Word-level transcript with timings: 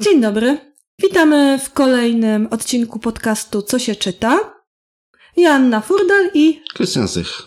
Dzień 0.00 0.20
dobry. 0.20 0.58
Witamy 1.02 1.58
w 1.58 1.72
kolejnym 1.72 2.48
odcinku 2.50 2.98
podcastu 2.98 3.62
Co 3.62 3.78
się 3.78 3.94
czyta. 3.94 4.54
Joanna 5.36 5.80
Furdal 5.80 6.30
i 6.34 6.62
Krystian 6.74 7.08
Zych. 7.08 7.42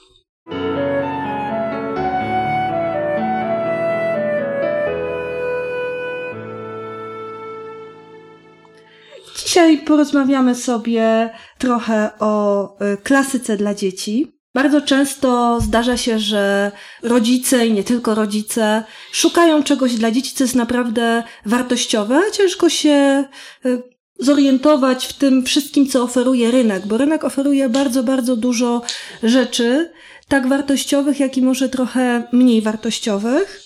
Dzisiaj 9.37 9.77
porozmawiamy 9.77 10.55
sobie 10.55 11.29
trochę 11.57 12.11
o 12.19 12.65
y, 12.93 12.97
klasyce 12.97 13.57
dla 13.57 13.73
dzieci. 13.73 14.38
Bardzo 14.53 14.81
często 14.81 15.59
zdarza 15.61 15.97
się, 15.97 16.19
że 16.19 16.71
rodzice 17.03 17.67
i 17.67 17.73
nie 17.73 17.83
tylko 17.83 18.15
rodzice 18.15 18.83
szukają 19.11 19.63
czegoś 19.63 19.95
dla 19.95 20.11
dzieci, 20.11 20.35
co 20.35 20.43
jest 20.43 20.55
naprawdę 20.55 21.23
wartościowe, 21.45 22.21
a 22.27 22.31
ciężko 22.31 22.69
się 22.69 23.25
y, 23.65 23.83
zorientować 24.19 25.05
w 25.05 25.13
tym 25.13 25.43
wszystkim, 25.45 25.87
co 25.87 26.03
oferuje 26.03 26.51
rynek, 26.51 26.87
bo 26.87 26.97
rynek 26.97 27.23
oferuje 27.23 27.69
bardzo, 27.69 28.03
bardzo 28.03 28.35
dużo 28.35 28.81
rzeczy, 29.23 29.91
tak 30.27 30.47
wartościowych, 30.47 31.19
jak 31.19 31.37
i 31.37 31.41
może 31.41 31.69
trochę 31.69 32.23
mniej 32.31 32.61
wartościowych. 32.61 33.61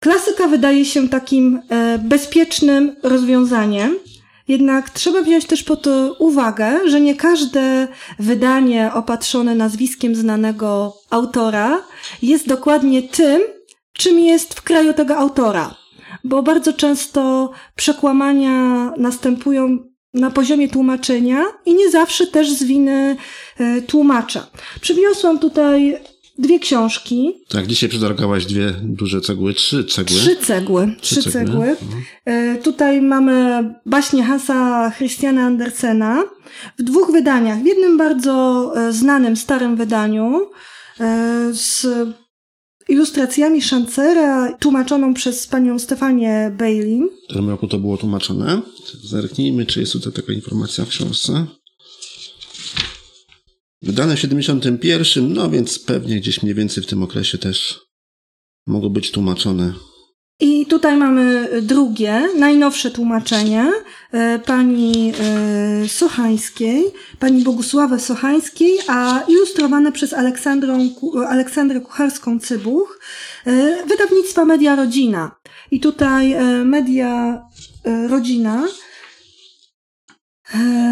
Klasyka 0.00 0.48
wydaje 0.48 0.84
się 0.84 1.08
takim 1.08 1.60
e, 1.68 1.98
bezpiecznym 1.98 2.96
rozwiązaniem, 3.02 3.98
jednak 4.48 4.90
trzeba 4.90 5.22
wziąć 5.22 5.44
też 5.46 5.62
pod 5.62 5.86
uwagę, 6.18 6.88
że 6.88 7.00
nie 7.00 7.14
każde 7.14 7.88
wydanie 8.18 8.90
opatrzone 8.94 9.54
nazwiskiem 9.54 10.14
znanego 10.14 10.96
autora 11.10 11.82
jest 12.22 12.48
dokładnie 12.48 13.02
tym, 13.02 13.42
czym 13.92 14.18
jest 14.18 14.54
w 14.54 14.62
kraju 14.62 14.92
tego 14.94 15.16
autora. 15.16 15.74
Bo 16.24 16.42
bardzo 16.42 16.72
często 16.72 17.50
przekłamania 17.76 18.92
następują 18.96 19.78
na 20.14 20.30
poziomie 20.30 20.68
tłumaczenia 20.68 21.44
i 21.66 21.74
nie 21.74 21.90
zawsze 21.90 22.26
też 22.26 22.52
z 22.52 22.64
winy 22.64 23.16
e, 23.58 23.82
tłumacza. 23.82 24.46
Przywiosłam 24.80 25.38
tutaj 25.38 25.98
dwie 26.38 26.58
książki. 26.58 27.32
Tak, 27.48 27.66
dzisiaj 27.66 27.88
przetargałaś 27.88 28.46
dwie 28.46 28.74
duże 28.82 29.20
cegły, 29.20 29.54
trzy 29.54 29.84
cegły. 29.84 30.16
Trzy 30.16 30.36
cegły. 30.36 30.94
Trzy, 31.00 31.20
trzy 31.20 31.30
cegły. 31.30 31.46
cegły. 31.46 31.76
Mhm. 32.26 32.62
Tutaj 32.62 33.02
mamy 33.02 33.64
baśnie 33.86 34.24
Hansa 34.24 34.92
Christiana 34.96 35.42
Andersena 35.42 36.24
w 36.78 36.82
dwóch 36.82 37.12
wydaniach. 37.12 37.62
W 37.62 37.66
jednym 37.66 37.98
bardzo 37.98 38.72
e, 38.76 38.92
znanym, 38.92 39.36
starym 39.36 39.76
wydaniu 39.76 40.50
e, 41.00 41.50
z 41.52 41.86
ilustracjami 42.88 43.62
Szancera, 43.62 44.52
tłumaczoną 44.52 45.14
przez 45.14 45.46
panią 45.46 45.78
Stefanię 45.78 46.52
Bailey. 46.58 47.00
W 47.24 47.24
którym 47.24 47.50
roku 47.50 47.68
to 47.68 47.78
było 47.78 47.96
tłumaczone? 47.96 48.62
Zerknijmy, 49.04 49.66
czy 49.66 49.80
jest 49.80 49.92
tutaj 49.92 50.12
taka 50.12 50.32
informacja 50.32 50.84
w 50.84 50.88
książce. 50.88 51.46
Wydane 53.82 54.16
w 54.16 54.20
71, 54.20 55.32
no 55.32 55.50
więc 55.50 55.78
pewnie 55.78 56.16
gdzieś 56.16 56.42
mniej 56.42 56.54
więcej 56.54 56.82
w 56.82 56.86
tym 56.86 57.02
okresie 57.02 57.38
też 57.38 57.80
mogą 58.66 58.88
być 58.88 59.10
tłumaczone. 59.10 59.72
I 60.40 60.66
tutaj 60.66 60.96
mamy 60.96 61.48
drugie, 61.62 62.28
najnowsze 62.38 62.90
tłumaczenie 62.90 63.72
e, 64.12 64.38
pani 64.38 65.12
e, 65.20 65.88
Sochańskiej, 65.88 66.84
pani 67.18 67.42
Bogusławy 67.42 68.00
Sochańskiej, 68.00 68.78
a 68.88 69.24
ilustrowane 69.28 69.92
przez 69.92 70.12
Aleksandrą, 70.12 70.90
Aleksandrę 71.28 71.80
Kucharską-Cybuch, 71.80 72.98
e, 73.46 73.86
wydawnictwa 73.86 74.44
Media 74.44 74.76
Rodzina. 74.76 75.36
I 75.70 75.80
tutaj 75.80 76.36
Media 76.64 77.42
Rodzina 78.08 78.66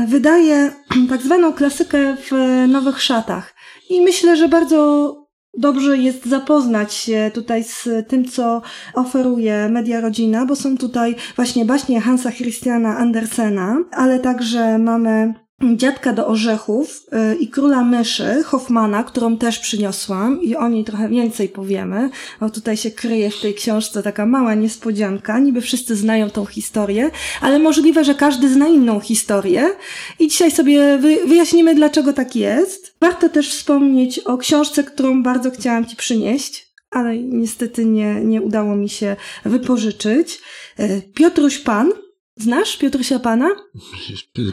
wydaje 0.07 0.73
tak 1.11 1.23
zwaną 1.23 1.53
klasykę 1.53 2.17
w 2.17 2.33
nowych 2.69 3.03
szatach. 3.03 3.55
I 3.91 4.01
myślę, 4.01 4.37
że 4.37 4.49
bardzo 4.49 5.13
dobrze 5.59 5.99
jest 5.99 6.27
zapoznać 6.27 6.95
się 6.95 7.31
tutaj 7.35 7.65
z 7.65 7.89
tym, 8.09 8.25
co 8.25 8.63
oferuje 8.95 9.69
Media 9.69 10.01
Rodzina, 10.01 10.47
bo 10.47 10.57
są 10.57 10.77
tutaj 10.77 11.17
właśnie 11.37 11.65
baśnie 11.65 12.01
Hansa 12.01 12.33
Christiana 12.33 12.97
Andersena, 12.97 13.77
ale 13.93 14.19
także 14.19 14.79
mamy 14.79 15.35
Dziadka 15.63 16.13
do 16.13 16.27
orzechów 16.27 17.07
y, 17.33 17.37
i 17.37 17.49
Króla 17.49 17.85
Myszy 17.85 18.43
Hoffmana, 18.45 19.05
którą 19.05 19.37
też 19.37 19.59
przyniosłam 19.59 20.43
i 20.43 20.57
o 20.57 20.69
niej 20.69 20.85
trochę 20.85 21.09
więcej 21.09 21.49
powiemy, 21.49 22.11
bo 22.41 22.51
tutaj 22.51 22.77
się 22.77 22.91
kryje 22.91 23.31
w 23.31 23.41
tej 23.41 23.55
książce 23.55 24.03
taka 24.03 24.27
mała 24.27 24.55
niespodzianka. 24.55 25.39
Niby 25.39 25.61
wszyscy 25.61 25.97
znają 25.97 26.31
tą 26.31 26.47
historię, 26.47 27.11
ale 27.41 27.59
możliwe, 27.59 28.05
że 28.05 28.15
każdy 28.15 28.49
zna 28.49 28.69
inną 28.69 29.01
historię 29.01 29.71
i 30.19 30.29
dzisiaj 30.29 30.51
sobie 30.51 30.99
wyjaśnimy, 31.27 31.75
dlaczego 31.75 32.13
tak 32.13 32.37
jest. 32.37 32.95
Warto 33.01 33.29
też 33.29 33.51
wspomnieć 33.51 34.19
o 34.19 34.39
książce, 34.39 34.85
którą 34.85 35.23
bardzo 35.23 35.51
chciałam 35.51 35.87
Ci 35.87 35.97
przynieść, 35.97 36.73
ale 36.91 37.19
niestety 37.19 37.85
nie, 37.85 38.15
nie 38.15 38.43
udało 38.43 38.77
mi 38.77 38.89
się 38.89 39.17
wypożyczyć. 39.45 40.41
Y, 40.81 41.03
Piotruś 41.15 41.59
Pan, 41.59 41.93
Znasz 42.37 42.77
Piotrusia 42.77 43.19
Pana? 43.19 43.49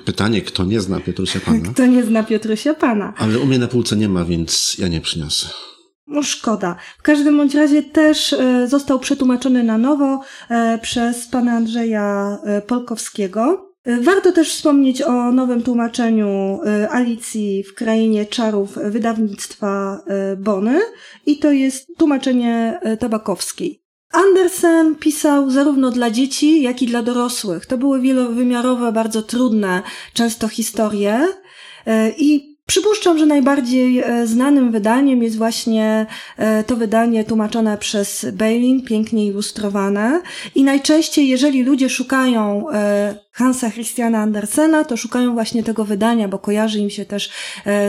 Pytanie, 0.05 0.41
kto 0.41 0.63
nie 0.63 0.81
zna 0.81 0.99
Piotrusia 0.99 1.39
Pana? 1.39 1.69
Kto 1.73 1.85
nie 1.85 2.03
zna 2.03 2.23
Piotrusia 2.23 2.73
Pana? 2.73 3.13
Ale 3.17 3.39
u 3.39 3.45
mnie 3.45 3.59
na 3.59 3.67
półce 3.67 3.95
nie 3.95 4.09
ma, 4.09 4.25
więc 4.25 4.75
ja 4.79 4.87
nie 4.87 5.01
przyniosę. 5.01 5.47
No 6.07 6.23
szkoda. 6.23 6.75
W 6.99 7.01
każdym 7.01 7.37
bądź 7.37 7.55
razie 7.55 7.83
też 7.83 8.33
e, 8.33 8.67
został 8.67 8.99
przetłumaczony 8.99 9.63
na 9.63 9.77
nowo 9.77 10.21
e, 10.49 10.79
przez 10.81 11.27
pana 11.27 11.51
Andrzeja 11.51 12.37
e, 12.43 12.61
Polkowskiego. 12.61 13.69
Warto 14.01 14.31
też 14.31 14.53
wspomnieć 14.53 15.01
o 15.01 15.31
nowym 15.31 15.63
tłumaczeniu 15.63 16.59
Alicji 16.89 17.63
w 17.63 17.73
Krainie 17.73 18.25
Czarów 18.25 18.77
wydawnictwa 18.85 20.01
Bony 20.37 20.79
i 21.25 21.39
to 21.39 21.51
jest 21.51 21.87
tłumaczenie 21.97 22.79
tabakowskiej. 22.99 23.82
Andersen 24.13 24.95
pisał 24.95 25.49
zarówno 25.49 25.91
dla 25.91 26.11
dzieci, 26.11 26.61
jak 26.61 26.81
i 26.81 26.87
dla 26.87 27.03
dorosłych. 27.03 27.65
To 27.65 27.77
były 27.77 28.01
wielowymiarowe, 28.01 28.91
bardzo 28.91 29.21
trudne 29.21 29.81
często 30.13 30.47
historie 30.47 31.27
e, 31.85 32.09
i 32.17 32.53
Przypuszczam, 32.65 33.17
że 33.17 33.25
najbardziej 33.25 33.99
e, 33.99 34.27
znanym 34.27 34.71
wydaniem 34.71 35.23
jest 35.23 35.37
właśnie 35.37 36.05
e, 36.37 36.63
to 36.63 36.75
wydanie 36.75 37.23
tłumaczone 37.23 37.77
przez 37.77 38.25
Bailin, 38.33 38.85
pięknie 38.85 39.25
ilustrowane. 39.25 40.21
I 40.55 40.63
najczęściej, 40.63 41.27
jeżeli 41.27 41.63
ludzie 41.63 41.89
szukają 41.89 42.65
Hansa 43.31 43.71
Christiana 43.71 44.19
Andersena, 44.19 44.83
to 44.83 44.97
szukają 44.97 45.33
właśnie 45.33 45.63
tego 45.63 45.85
wydania, 45.85 46.27
bo 46.27 46.39
kojarzy 46.39 46.79
im 46.79 46.89
się 46.89 47.05
też 47.05 47.29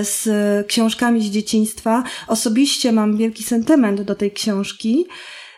z 0.02 0.28
książkami 0.66 1.22
z 1.22 1.30
dzieciństwa. 1.30 2.04
Osobiście 2.28 2.92
mam 2.92 3.16
wielki 3.16 3.42
sentyment 3.42 4.02
do 4.02 4.14
tej 4.14 4.32
książki. 4.32 5.06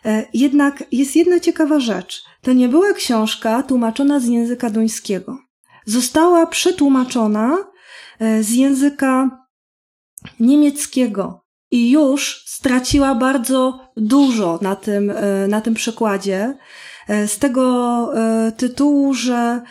E, 0.06 0.26
jednak 0.34 0.84
jest 0.92 1.16
jedna 1.16 1.40
ciekawa 1.40 1.80
rzecz. 1.80 2.24
To 2.42 2.52
nie 2.52 2.68
była 2.68 2.92
książka 2.92 3.62
tłumaczona 3.62 4.20
z 4.20 4.26
języka 4.26 4.70
duńskiego. 4.70 5.38
Została 5.84 6.46
przetłumaczona 6.46 7.56
e, 8.18 8.42
z 8.42 8.50
języka 8.50 9.30
niemieckiego 10.40 11.44
i 11.70 11.90
już 11.90 12.44
straciła 12.46 13.14
bardzo 13.14 13.80
dużo 13.96 14.58
na 14.62 14.76
tym, 14.76 15.10
e, 15.10 15.48
na 15.48 15.60
tym 15.60 15.74
przekładzie. 15.74 16.54
Z 17.26 17.38
tego 17.38 18.12
tytułu, 18.56 19.14
że 19.14 19.62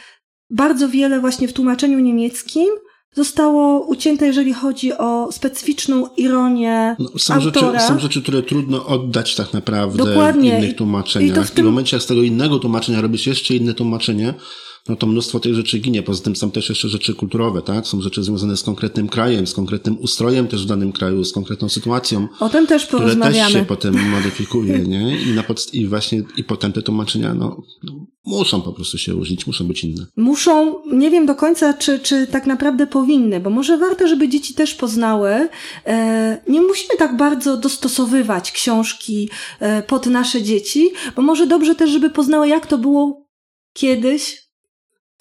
bardzo 0.50 0.90
wiele 0.90 1.20
właśnie 1.20 1.48
w 1.48 1.54
tłumaczeniu 1.54 2.00
niemieckim 2.00 2.68
zostało 3.16 3.80
ucięte, 3.80 4.28
jeżeli 4.28 4.54
chodzi 4.54 4.94
o 4.94 5.32
specyficzną 5.32 6.08
ironię 6.18 6.96
no, 7.00 7.10
są 7.18 7.34
autora. 7.34 7.80
Rzeczy, 7.80 7.94
są 7.94 8.00
rzeczy, 8.00 8.22
które 8.22 8.44
trudno 8.44 8.86
oddać 8.86 9.36
tak 9.36 9.54
naprawdę 9.54 10.06
Dokładnie. 10.06 10.56
w 10.56 10.60
innych 10.60 10.76
tłumaczeniach. 10.76 11.38
I, 11.38 11.48
w, 11.48 11.52
tym... 11.52 11.66
I 11.66 11.68
w 11.68 11.72
momencie, 11.72 11.96
jak 11.96 12.04
z 12.04 12.08
tego 12.08 12.22
innego 12.22 12.60
tłumaczenia 12.60 13.02
robisz 13.02 13.28
jeszcze 13.28 13.56
inne 13.56 13.74
tłumaczenie, 13.74 14.34
no 14.90 14.96
to 14.96 15.08
mnóstwo 15.08 15.40
tych 15.40 15.54
rzeczy 15.54 15.80
ginie. 15.80 16.04
Poza 16.04 16.24
tym 16.24 16.36
są 16.36 16.52
też 16.52 16.70
jeszcze 16.70 16.90
rzeczy 16.90 17.14
kulturowe, 17.14 17.62
tak? 17.62 17.88
Są 17.88 18.02
rzeczy 18.02 18.24
związane 18.24 18.58
z 18.58 18.64
konkretnym 18.64 19.08
krajem, 19.08 19.48
z 19.48 19.54
konkretnym 19.54 19.98
ustrojem 20.00 20.48
też 20.48 20.64
w 20.66 20.68
danym 20.68 20.92
kraju, 20.92 21.24
z 21.24 21.32
konkretną 21.32 21.70
sytuacją. 21.70 22.28
O 22.40 22.50
tym 22.50 22.68
też 22.68 22.86
porozmawiamy. 22.86 23.34
Które 23.34 23.44
też 23.44 23.54
się 23.54 23.66
potem 23.66 24.10
modyfikuje, 24.18 24.80
nie? 24.80 25.22
I, 25.22 25.34
na 25.34 25.44
podst- 25.44 25.74
i 25.74 25.88
właśnie, 25.88 26.24
i 26.38 26.44
potem 26.44 26.72
te 26.72 26.82
tłumaczenia, 26.82 27.34
no, 27.34 27.62
no, 27.84 28.06
muszą 28.26 28.62
po 28.62 28.74
prostu 28.74 28.98
się 28.98 29.12
różnić, 29.12 29.48
muszą 29.48 29.68
być 29.68 29.84
inne. 29.84 30.06
Muszą, 30.18 30.76
nie 30.92 31.12
wiem 31.12 31.26
do 31.26 31.36
końca, 31.36 31.74
czy, 31.74 32.00
czy 32.00 32.28
tak 32.28 32.46
naprawdę 32.46 32.88
powinny, 32.88 33.40
bo 33.40 33.50
może 33.50 33.78
warto, 33.78 34.08
żeby 34.08 34.30
dzieci 34.30 34.54
też 34.54 34.76
poznały. 34.76 35.50
E, 35.86 36.42
nie 36.48 36.62
musimy 36.62 36.98
tak 36.98 37.18
bardzo 37.18 37.58
dostosowywać 37.58 38.52
książki 38.52 39.30
e, 39.60 39.84
pod 39.84 40.06
nasze 40.06 40.42
dzieci, 40.42 40.90
bo 41.16 41.22
może 41.22 41.48
dobrze 41.48 41.76
też, 41.76 41.90
żeby 41.90 42.10
poznały, 42.10 42.48
jak 42.48 42.68
to 42.68 42.78
było 42.78 43.26
kiedyś, 43.74 44.45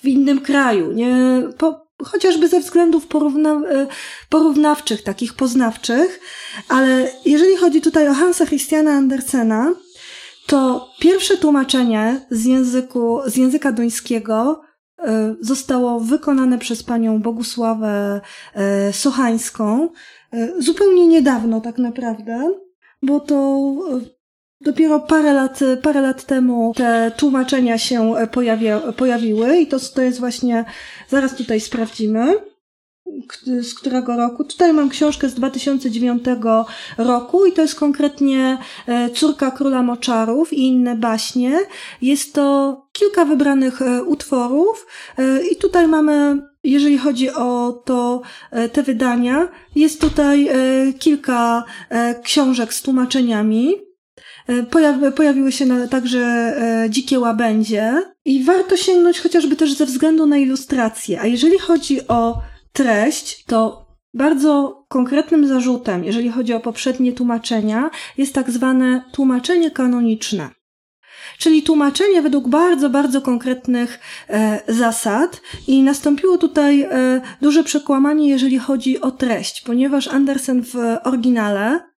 w 0.05 0.09
innym 0.09 0.41
kraju, 0.41 0.93
nie, 0.93 1.43
po, 1.59 1.87
chociażby 2.05 2.49
ze 2.49 2.61
względów 2.61 3.07
porówna, 3.07 3.51
e, 3.51 3.87
porównawczych, 4.29 5.03
takich 5.03 5.35
poznawczych, 5.35 6.21
ale 6.69 7.11
jeżeli 7.25 7.57
chodzi 7.57 7.81
tutaj 7.81 8.09
o 8.09 8.15
Hansa 8.15 8.47
Christiana 8.47 8.93
Andersena, 8.93 9.73
to 10.47 10.89
pierwsze 11.01 11.37
tłumaczenie 11.37 12.27
z, 12.31 12.45
języku, 12.45 13.21
z 13.27 13.37
języka 13.37 13.73
duńskiego 13.73 14.61
e, 14.99 15.35
zostało 15.41 16.01
wykonane 16.01 16.59
przez 16.59 16.83
panią 16.83 17.23
Bogusławę 17.23 18.21
e, 18.55 18.93
Sochańską 18.93 19.89
zupełnie 20.59 21.07
niedawno 21.07 21.61
tak 21.61 21.79
naprawdę, 21.79 22.51
bo 23.03 23.21
to 23.21 23.69
Dopiero 24.65 25.01
parę 25.01 25.33
lat, 25.33 25.61
parę 25.83 26.01
lat 26.01 26.25
temu 26.25 26.73
te 26.77 27.13
tłumaczenia 27.17 27.79
się 27.79 28.15
pojawia, 28.33 28.81
pojawiły 28.81 29.59
i 29.59 29.67
to, 29.67 29.81
to 29.95 30.03
jest 30.03 30.21
właśnie, 30.21 30.65
zaraz 31.09 31.37
tutaj 31.37 31.61
sprawdzimy 31.61 32.35
z 33.63 33.75
którego 33.75 34.17
roku. 34.17 34.45
Tutaj 34.45 34.73
mam 34.73 34.89
książkę 34.89 35.29
z 35.29 35.35
2009 35.35 36.25
roku 36.99 37.47
i 37.47 37.53
to 37.53 37.63
jest 37.63 37.75
konkretnie 37.75 38.59
e, 38.87 39.11
Córka 39.11 39.51
Króla 39.51 39.83
Moczarów 39.83 40.53
i 40.53 40.67
inne 40.67 40.97
baśnie. 40.97 41.59
Jest 42.03 42.35
to 42.35 42.77
kilka 42.93 43.25
wybranych 43.25 43.83
e, 43.83 44.03
utworów 44.05 44.87
e, 45.19 45.47
i 45.47 45.57
tutaj 45.57 45.89
mamy, 45.89 46.43
jeżeli 46.65 46.99
chodzi 46.99 47.31
o 47.31 47.83
to, 47.85 48.23
te 48.73 48.83
wydania, 48.83 49.49
jest 49.77 50.01
tutaj 50.01 50.49
kilka 50.99 51.65
książek 52.23 52.75
z 52.75 52.83
tłumaczeniami. 52.83 53.84
Pojawi, 54.71 55.13
pojawiły 55.17 55.53
się 55.53 55.89
także 55.89 56.55
dzikie 56.91 57.21
łabędzie 57.21 58.03
i 58.25 58.45
warto 58.45 58.77
sięgnąć 58.77 59.21
chociażby 59.21 59.57
też 59.57 59.73
ze 59.73 59.87
względu 59.87 60.27
na 60.27 60.37
ilustrację. 60.37 61.21
A 61.21 61.27
jeżeli 61.27 61.59
chodzi 61.59 62.09
o 62.09 62.41
treść, 62.73 63.45
to 63.45 63.87
bardzo 64.15 64.85
konkretnym 64.89 65.47
zarzutem, 65.47 66.05
jeżeli 66.05 66.31
chodzi 66.31 66.55
o 66.55 66.61
poprzednie 66.61 67.13
tłumaczenia, 67.13 67.91
jest 68.19 68.35
tak 68.35 68.51
zwane 68.51 69.03
tłumaczenie 69.13 69.71
kanoniczne. 69.71 70.51
Czyli 71.39 71.63
tłumaczenie 71.63 72.23
według 72.23 72.49
bardzo, 72.49 72.91
bardzo 72.91 73.21
konkretnych 73.21 74.01
e, 74.29 74.61
zasad, 74.69 75.41
i 75.67 75.83
nastąpiło 75.83 76.39
tutaj 76.39 76.83
e, 76.83 77.21
duże 77.43 77.65
przekłamanie, 77.65 78.29
jeżeli 78.29 78.59
chodzi 78.59 79.01
o 79.01 79.11
treść, 79.11 79.61
ponieważ 79.61 80.09
Andersen 80.09 80.63
w 80.63 80.75
oryginale 81.05 81.67
e, 81.67 81.94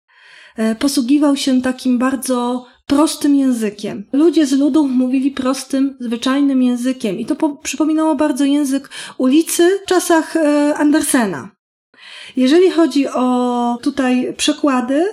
posługiwał 0.79 1.37
się 1.37 1.63
takim 1.63 1.99
bardzo 1.99 2.67
prostym 2.87 3.37
językiem. 3.37 4.05
Ludzie 4.13 4.47
z 4.47 4.53
ludów 4.53 4.91
mówili 4.91 5.31
prostym, 5.31 5.97
zwyczajnym 6.01 6.63
językiem 6.63 7.19
i 7.19 7.27
to 7.27 7.37
po, 7.37 7.57
przypominało 7.57 8.15
bardzo 8.15 8.45
język 8.45 8.91
ulicy 9.19 9.81
w 9.85 9.89
czasach 9.89 10.37
e, 10.37 10.75
Andersena. 10.77 11.51
Jeżeli 12.37 12.71
chodzi 12.71 13.09
o 13.09 13.79
tutaj 13.83 14.35
przekłady, 14.37 15.05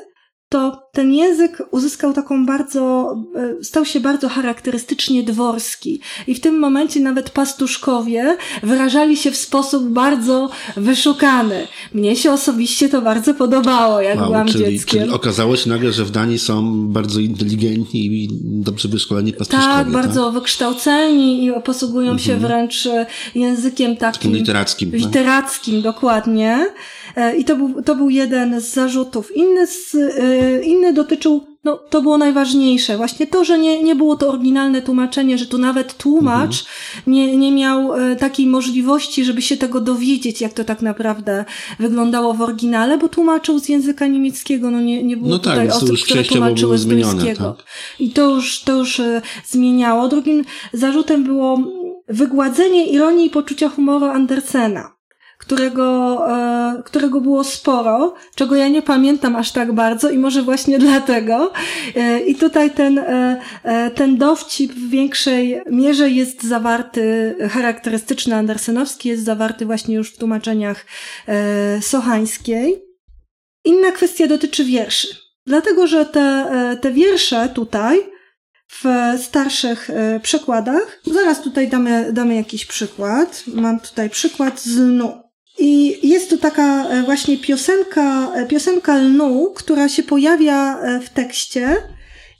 to 0.51 0.89
ten 0.92 1.13
język 1.13 1.63
uzyskał 1.71 2.13
taką 2.13 2.45
bardzo, 2.45 3.15
e, 3.36 3.63
stał 3.63 3.86
się 3.86 4.00
bardzo 4.00 4.30
charakterystycznie 4.30 5.24
dworski. 5.24 6.00
I 6.27 6.36
w 6.36 6.39
tym 6.39 6.59
momencie 6.59 7.00
nawet 7.00 7.30
pastuszkowie 7.30 8.38
wyrażali 8.63 9.18
się 9.18 9.31
w 9.31 9.38
sposób 9.38 9.89
bardzo 9.89 10.50
wyszukany. 10.77 11.68
Mnie 11.94 12.15
się 12.15 12.31
osobiście 12.31 12.89
to 12.89 13.01
bardzo 13.01 13.33
podobało, 13.33 14.01
jak 14.01 14.18
wow, 14.18 14.25
byłam 14.25 14.48
czyli, 14.48 14.65
dzieckiem. 14.65 15.01
Czyli 15.01 15.13
okazało 15.13 15.56
się 15.56 15.69
nagle, 15.69 15.92
że 15.92 16.06
w 16.06 16.12
Danii 16.12 16.39
są 16.39 16.88
bardzo 16.88 17.19
inteligentni 17.19 18.06
i 18.06 18.30
dobrze 18.44 18.88
wyszkoleni 18.88 19.33
pastuszkowie. 19.33 19.68
Tak, 19.68 19.83
tak? 19.83 19.92
bardzo 19.92 20.31
wykształceni 20.31 21.45
i 21.45 21.51
posługują 21.63 22.18
się 22.18 22.33
mhm. 22.33 22.51
wręcz 22.51 22.86
e, 22.86 23.06
językiem 23.36 23.98
takim, 23.98 24.13
takim 24.13 24.33
literackim. 24.33 24.92
Tak? 24.92 25.00
Literackim, 25.00 25.74
tak? 25.74 25.83
dokładnie. 25.83 26.68
E, 27.16 27.38
I 27.38 27.46
to 27.46 27.56
był, 27.56 27.81
to 27.84 27.96
był 27.96 28.10
jeden 28.10 28.62
z 28.62 28.74
zarzutów. 28.74 29.36
Inny, 29.36 29.68
z, 29.68 29.96
e, 29.96 30.63
inny 30.63 30.94
dotyczył, 30.94 31.44
no 31.63 31.78
to 31.90 32.02
było 32.02 32.18
najważniejsze, 32.18 32.98
właśnie 32.98 33.28
to, 33.28 33.46
że 33.46 33.60
nie, 33.60 33.84
nie 33.84 33.96
było 33.96 34.16
to 34.16 34.30
oryginalne 34.30 34.81
tłumaczenie, 34.81 35.38
że 35.38 35.46
tu 35.46 35.58
nawet 35.58 35.98
tłumacz 35.98 36.60
mhm. 36.62 37.04
nie, 37.08 37.38
nie 37.38 37.52
miał 37.52 37.94
e, 37.94 38.16
takiej 38.16 38.48
możliwości, 38.48 39.25
żeby 39.25 39.42
się 39.42 39.58
tego 39.58 39.81
dowiedzieć, 39.81 40.42
jak 40.42 40.54
to 40.54 40.63
tak 40.63 40.81
naprawdę 40.81 41.46
wyglądało 41.80 42.34
w 42.34 42.42
oryginale, 42.42 42.98
bo 42.98 43.10
tłumaczył 43.10 43.60
z 43.60 43.69
języka 43.69 44.08
niemieckiego, 44.08 44.72
no 44.72 44.81
nie, 44.81 45.04
nie 45.04 45.18
było 45.18 45.30
no 45.30 45.40
tak, 45.40 45.54
tutaj 45.54 45.69
osób, 45.69 46.00
które 46.06 46.24
tłumaczyły 46.24 46.78
z 46.78 46.86
duńskiego. 46.86 47.54
Tak. 47.58 47.66
I 48.00 48.10
to 48.10 48.36
już, 48.36 48.62
to 48.62 48.78
już 48.78 49.02
zmieniało. 49.46 50.08
Drugim 50.08 50.46
zarzutem 50.74 51.24
było 51.24 51.60
wygładzenie 52.08 52.86
ironii 52.86 53.28
i 53.28 53.30
poczucia 53.30 53.69
humoru 53.69 54.06
Andersena 54.06 55.00
którego, 55.41 56.19
e, 56.29 56.83
którego 56.85 57.21
było 57.21 57.43
sporo, 57.43 58.13
czego 58.35 58.55
ja 58.55 58.67
nie 58.67 58.81
pamiętam 58.81 59.35
aż 59.35 59.51
tak 59.51 59.73
bardzo 59.73 60.09
i 60.09 60.17
może 60.17 60.43
właśnie 60.43 60.79
dlatego. 60.89 61.51
E, 61.95 62.19
I 62.19 62.35
tutaj 62.35 62.71
ten, 62.71 62.99
e, 62.99 63.91
ten 63.95 64.17
dowcip 64.17 64.73
w 64.73 64.89
większej 64.89 65.61
mierze 65.71 66.09
jest 66.09 66.43
zawarty, 66.43 67.35
charakterystyczny 67.49 68.35
andersenowski, 68.35 69.09
jest 69.09 69.23
zawarty 69.23 69.65
właśnie 69.65 69.95
już 69.95 70.13
w 70.13 70.17
tłumaczeniach 70.17 70.85
sochańskiej. 71.81 72.83
Inna 73.65 73.91
kwestia 73.91 74.27
dotyczy 74.27 74.63
wierszy. 74.63 75.07
Dlatego, 75.45 75.88
że 75.88 76.05
te, 76.05 76.77
te 76.81 76.91
wiersze 76.91 77.49
tutaj 77.49 77.99
w 78.67 78.85
starszych 79.21 79.89
przekładach, 80.21 80.99
zaraz 81.05 81.41
tutaj 81.41 81.67
damy, 81.67 82.13
damy 82.13 82.35
jakiś 82.35 82.65
przykład. 82.65 83.43
Mam 83.47 83.79
tutaj 83.79 84.09
przykład 84.09 84.61
z 84.61 84.77
Nu. 84.77 85.31
I 85.62 86.00
jest 86.08 86.30
tu 86.30 86.38
taka 86.38 86.90
e, 86.90 87.04
właśnie 87.04 87.38
piosenka, 87.38 88.31
e, 88.36 88.46
piosenka 88.46 88.98
lnu, 88.98 89.54
która 89.56 89.90
się 89.90 90.04
pojawia 90.04 90.80
e, 90.80 91.00
w 91.00 91.10
tekście. 91.10 91.78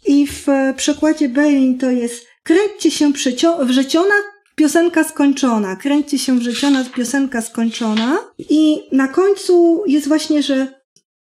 I 0.06 0.28
w 0.28 0.48
przekładzie 0.76 1.30
Berlin 1.30 1.78
to 1.78 1.92
jest 1.92 2.28
kręćcie 2.44 2.92
się 2.92 3.12
wrzeciona, 3.60 4.16
piosenka 4.56 5.04
skończona, 5.04 5.76
kręćcie 5.76 6.20
się 6.20 6.40
wrzeciona, 6.40 6.86
piosenka 6.96 7.42
skończona. 7.42 8.18
I 8.40 8.82
na 8.92 9.08
końcu 9.08 9.84
jest 9.88 10.08
właśnie, 10.08 10.44
że 10.44 10.82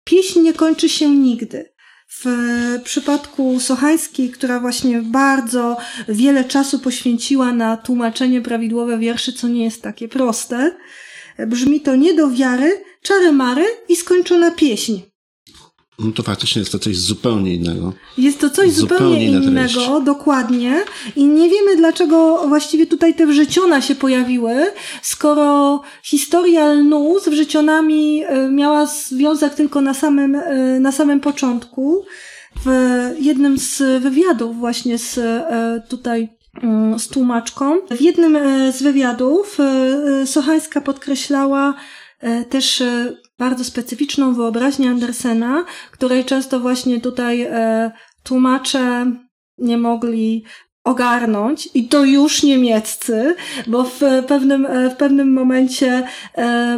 pieśń 0.04 0.40
nie 0.40 0.54
kończy 0.54 0.90
się 0.90 1.10
nigdy. 1.10 1.72
W 2.24 2.26
przypadku 2.84 3.60
Sochańskiej, 3.60 4.30
która 4.30 4.60
właśnie 4.60 5.02
bardzo 5.02 5.78
wiele 6.10 6.44
czasu 6.44 6.80
poświęciła 6.80 7.54
na 7.54 7.78
tłumaczenie 7.78 8.42
prawidłowe 8.42 8.98
wierszy, 8.98 9.34
co 9.34 9.48
nie 9.48 9.64
jest 9.64 9.82
takie 9.82 10.08
proste, 10.08 10.76
Brzmi 11.48 11.82
to 11.82 11.96
nie 11.96 12.14
do 12.14 12.30
wiary, 12.30 12.84
czary 13.02 13.32
mary 13.32 13.66
i 13.90 13.96
skończona 13.96 14.52
pieśń. 14.52 15.02
No 16.00 16.12
to 16.12 16.24
faktycznie 16.24 16.60
jest 16.60 16.72
to 16.72 16.80
coś 16.80 16.98
zupełnie 16.98 17.56
innego. 17.56 17.94
Jest 18.18 18.40
to 18.40 18.50
coś 18.50 18.72
zupełnie, 18.72 19.28
zupełnie 19.28 19.48
innego, 19.48 20.02
dokładnie. 20.02 20.84
I 21.16 21.26
nie 21.26 21.50
wiemy, 21.50 21.76
dlaczego 21.78 22.48
właściwie 22.48 22.88
tutaj 22.88 23.14
te 23.14 23.28
wrzeciona 23.28 23.82
się 23.82 23.96
pojawiły, 23.96 24.72
skoro 25.02 25.82
historia 26.04 26.74
lnu 26.74 27.20
z 27.20 27.30
wrzecionami 27.30 28.24
e, 28.24 28.50
miała 28.50 28.86
związek 28.86 29.56
tylko 29.56 29.82
na 29.82 29.94
samym, 29.94 30.36
e, 30.36 30.80
na 30.80 30.92
samym 30.92 31.20
początku. 31.20 32.06
W 32.66 32.70
jednym 33.20 33.58
z 33.58 34.04
wywiadów 34.04 34.58
właśnie 34.58 34.98
z 34.98 35.18
e, 35.18 35.82
tutaj 35.90 36.30
z 36.98 37.08
tłumaczką. 37.08 37.76
W 37.92 38.02
jednym 38.02 38.36
e, 38.36 38.72
z 38.72 38.84
wywiadów 38.84 39.60
e, 39.60 39.64
e, 39.64 40.28
Sochańska 40.28 40.82
podkreślała 40.82 41.74
też 42.50 42.84
bardzo 43.38 43.64
specyficzną 43.64 44.34
wyobraźnię 44.34 44.90
Andersena, 44.90 45.66
której 45.92 46.26
często 46.26 46.60
właśnie 46.60 47.02
tutaj 47.02 47.48
tłumacze 48.24 49.12
nie 49.58 49.78
mogli 49.78 50.44
ogarnąć 50.84 51.70
i 51.74 51.88
to 51.88 52.06
już 52.06 52.44
niemieccy, 52.44 53.36
bo 53.68 53.84
w 53.84 54.00
pewnym, 54.28 54.68
w 54.92 54.96
pewnym 54.96 55.34
momencie 55.34 56.08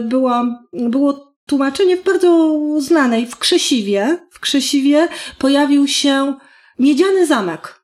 była, 0.03 0.65
było 0.73 1.35
tłumaczenie 1.45 1.97
bardzo 1.97 2.59
znanej 2.79 3.27
w 3.27 3.37
Krzesiwie. 3.37 4.17
W 4.31 4.39
Krzesiwie 4.39 5.07
pojawił 5.39 5.87
się 5.87 6.33
miedziany 6.79 7.25
zamek. 7.25 7.82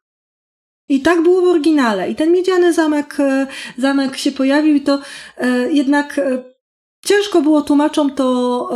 I 0.89 1.01
tak 1.01 1.23
było 1.23 1.41
w 1.41 1.47
oryginale. 1.47 2.11
I 2.11 2.15
ten 2.15 2.31
miedziany 2.31 2.73
zamek, 2.73 3.19
e, 3.19 3.47
zamek 3.77 4.17
się 4.17 4.31
pojawił 4.31 4.75
i 4.75 4.81
to 4.81 4.99
e, 5.37 5.71
jednak 5.71 6.19
e, 6.19 6.43
ciężko 7.05 7.41
było 7.41 7.61
tłumaczom 7.61 8.11
to 8.15 8.69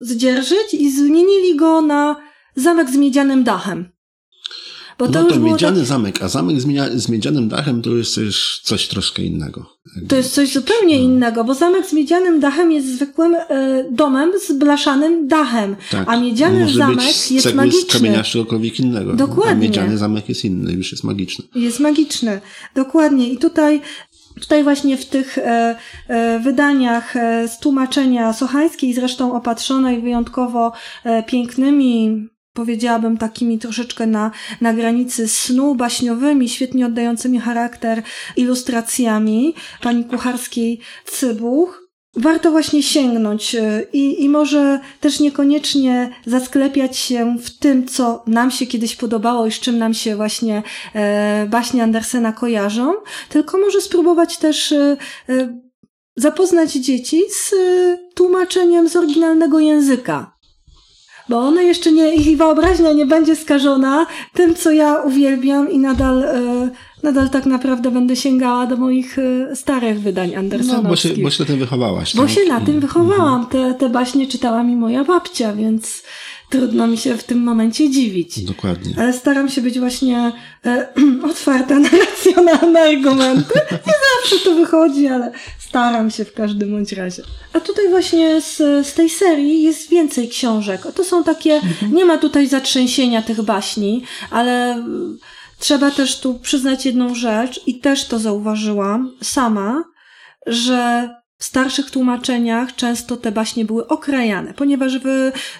zdzierżyć 0.00 0.74
i 0.74 0.90
zmienili 0.90 1.56
go 1.56 1.80
na 1.80 2.16
zamek 2.54 2.90
z 2.90 2.96
miedzianym 2.96 3.44
dachem. 3.44 3.95
Bo 4.98 5.08
no 5.08 5.24
to 5.24 5.40
miedziany 5.40 5.78
tak... 5.78 5.86
zamek, 5.86 6.22
a 6.22 6.28
zamek 6.28 6.60
z, 6.60 6.66
z 6.94 7.08
miedzianym 7.08 7.48
dachem 7.48 7.82
to 7.82 7.90
jest 7.90 8.14
też 8.14 8.60
coś 8.64 8.88
troszkę 8.88 9.22
innego. 9.22 9.76
To 10.08 10.16
jest 10.16 10.34
coś 10.34 10.52
zupełnie 10.52 10.96
no. 10.96 11.04
innego, 11.04 11.44
bo 11.44 11.54
zamek 11.54 11.86
z 11.86 11.92
miedzianym 11.92 12.40
dachem 12.40 12.72
jest 12.72 12.94
zwykłym 12.94 13.34
y, 13.34 13.40
domem 13.90 14.32
z 14.46 14.52
blaszanym 14.52 15.28
dachem, 15.28 15.76
tak. 15.90 16.08
a 16.08 16.20
miedziany 16.20 16.60
Może 16.60 16.78
zamek 16.78 16.96
być 16.96 17.30
jest 17.30 17.54
magiczny. 17.54 17.80
z 17.80 17.92
kamienia 17.92 18.22
czegokolwiek 18.22 18.80
innego. 18.80 19.12
Dokładnie. 19.12 19.52
A 19.52 19.54
miedziany 19.54 19.98
zamek 19.98 20.28
jest 20.28 20.44
inny, 20.44 20.72
już 20.72 20.92
jest 20.92 21.04
magiczny. 21.04 21.44
Jest 21.54 21.80
magiczny, 21.80 22.40
dokładnie. 22.74 23.28
I 23.32 23.38
tutaj 23.38 23.80
Tutaj 24.40 24.64
właśnie 24.64 24.96
w 24.96 25.04
tych 25.04 25.38
e, 25.38 25.76
e, 26.08 26.40
wydaniach 26.40 27.16
e, 27.16 27.48
z 27.48 27.58
tłumaczenia 27.58 28.32
sochańskiej, 28.32 28.94
zresztą 28.94 29.34
opatrzonej 29.34 30.02
wyjątkowo 30.02 30.72
e, 31.04 31.22
pięknymi 31.22 32.28
powiedziałabym 32.56 33.18
takimi 33.18 33.58
troszeczkę 33.58 34.06
na, 34.06 34.30
na 34.60 34.72
granicy 34.72 35.28
snu, 35.28 35.74
baśniowymi, 35.74 36.48
świetnie 36.48 36.86
oddającymi 36.86 37.40
charakter 37.40 38.02
ilustracjami 38.36 39.54
pani 39.82 40.04
Kucharskiej 40.04 40.80
Cybuch 41.04 41.86
warto 42.16 42.50
właśnie 42.50 42.82
sięgnąć 42.82 43.54
y, 43.54 43.86
i, 43.92 44.24
i 44.24 44.28
może 44.28 44.80
też 45.00 45.20
niekoniecznie 45.20 46.10
zasklepiać 46.26 46.96
się 46.96 47.36
w 47.42 47.58
tym, 47.58 47.86
co 47.86 48.22
nam 48.26 48.50
się 48.50 48.66
kiedyś 48.66 48.96
podobało 48.96 49.46
i 49.46 49.52
z 49.52 49.60
czym 49.60 49.78
nam 49.78 49.94
się 49.94 50.16
właśnie 50.16 50.62
e, 50.94 51.46
baśnie 51.50 51.82
Andersena 51.82 52.32
kojarzą, 52.32 52.94
tylko 53.28 53.58
może 53.58 53.80
spróbować 53.80 54.38
też 54.38 54.72
e, 54.72 54.96
zapoznać 56.16 56.72
dzieci 56.72 57.22
z 57.30 57.54
tłumaczeniem 58.14 58.88
z 58.88 58.96
oryginalnego 58.96 59.60
języka. 59.60 60.35
Bo 61.28 61.38
one 61.38 61.64
jeszcze 61.64 61.92
nie, 61.92 62.14
ich 62.14 62.36
wyobraźnia 62.36 62.92
nie 62.92 63.06
będzie 63.06 63.36
skażona 63.36 64.06
tym, 64.32 64.54
co 64.54 64.70
ja 64.70 65.02
uwielbiam 65.02 65.70
i 65.70 65.78
nadal 65.78 66.24
e, 66.24 66.70
nadal 67.02 67.30
tak 67.30 67.46
naprawdę 67.46 67.90
będę 67.90 68.16
sięgała 68.16 68.66
do 68.66 68.76
moich 68.76 69.18
e, 69.18 69.56
starych 69.56 70.00
wydań 70.00 70.34
Andersonowskich. 70.34 70.84
No, 70.84 70.90
bo 70.90 70.96
się, 70.96 71.08
bo 71.22 71.30
się 71.30 71.42
na 71.42 71.46
tym 71.46 71.58
wychowałaś. 71.58 72.16
Bo 72.16 72.22
tak? 72.22 72.30
się 72.30 72.44
na 72.44 72.60
tym 72.60 72.80
wychowałam. 72.80 73.46
Te, 73.46 73.74
te 73.74 73.88
baśnie 73.88 74.26
czytała 74.26 74.62
mi 74.62 74.76
moja 74.76 75.04
babcia, 75.04 75.52
więc 75.52 76.02
trudno 76.50 76.86
mi 76.86 76.98
się 76.98 77.16
w 77.16 77.24
tym 77.24 77.42
momencie 77.42 77.90
dziwić. 77.90 78.40
Dokładnie. 78.40 78.94
Ale 78.98 79.12
staram 79.12 79.48
się 79.48 79.62
być 79.62 79.78
właśnie 79.78 80.32
e, 80.66 80.88
otwarta 81.30 81.78
na 81.78 81.88
racjonalne 82.04 82.80
argumenty. 82.80 83.60
Nie 83.70 83.94
zawsze 84.22 84.44
to 84.44 84.54
wychodzi, 84.54 85.06
ale 85.06 85.32
staram 85.58 86.10
się 86.10 86.24
w 86.24 86.32
każdym 86.32 86.70
bądź 86.70 86.92
razie. 86.92 87.22
A 87.52 87.60
tutaj 87.60 87.88
właśnie 87.88 88.40
z, 88.40 88.56
z 88.86 88.94
tej 88.94 89.10
serii 89.10 89.62
jest 89.62 89.90
więcej 89.90 90.28
książek. 90.28 90.80
To 90.94 91.04
są 91.04 91.24
takie, 91.24 91.54
mhm. 91.54 91.94
nie 91.94 92.04
ma 92.04 92.18
tutaj 92.18 92.46
zatrzęsienia 92.46 93.22
tych 93.22 93.42
baśni, 93.42 94.02
ale 94.30 94.82
Trzeba 95.58 95.90
też 95.90 96.20
tu 96.20 96.38
przyznać 96.38 96.86
jedną 96.86 97.14
rzecz, 97.14 97.60
i 97.66 97.80
też 97.80 98.04
to 98.04 98.18
zauważyłam 98.18 99.12
sama, 99.22 99.84
że 100.46 101.10
w 101.38 101.44
starszych 101.44 101.90
tłumaczeniach 101.90 102.74
często 102.74 103.16
te 103.16 103.32
baśnie 103.32 103.64
były 103.64 103.86
okrajane, 103.86 104.54
ponieważ 104.54 104.92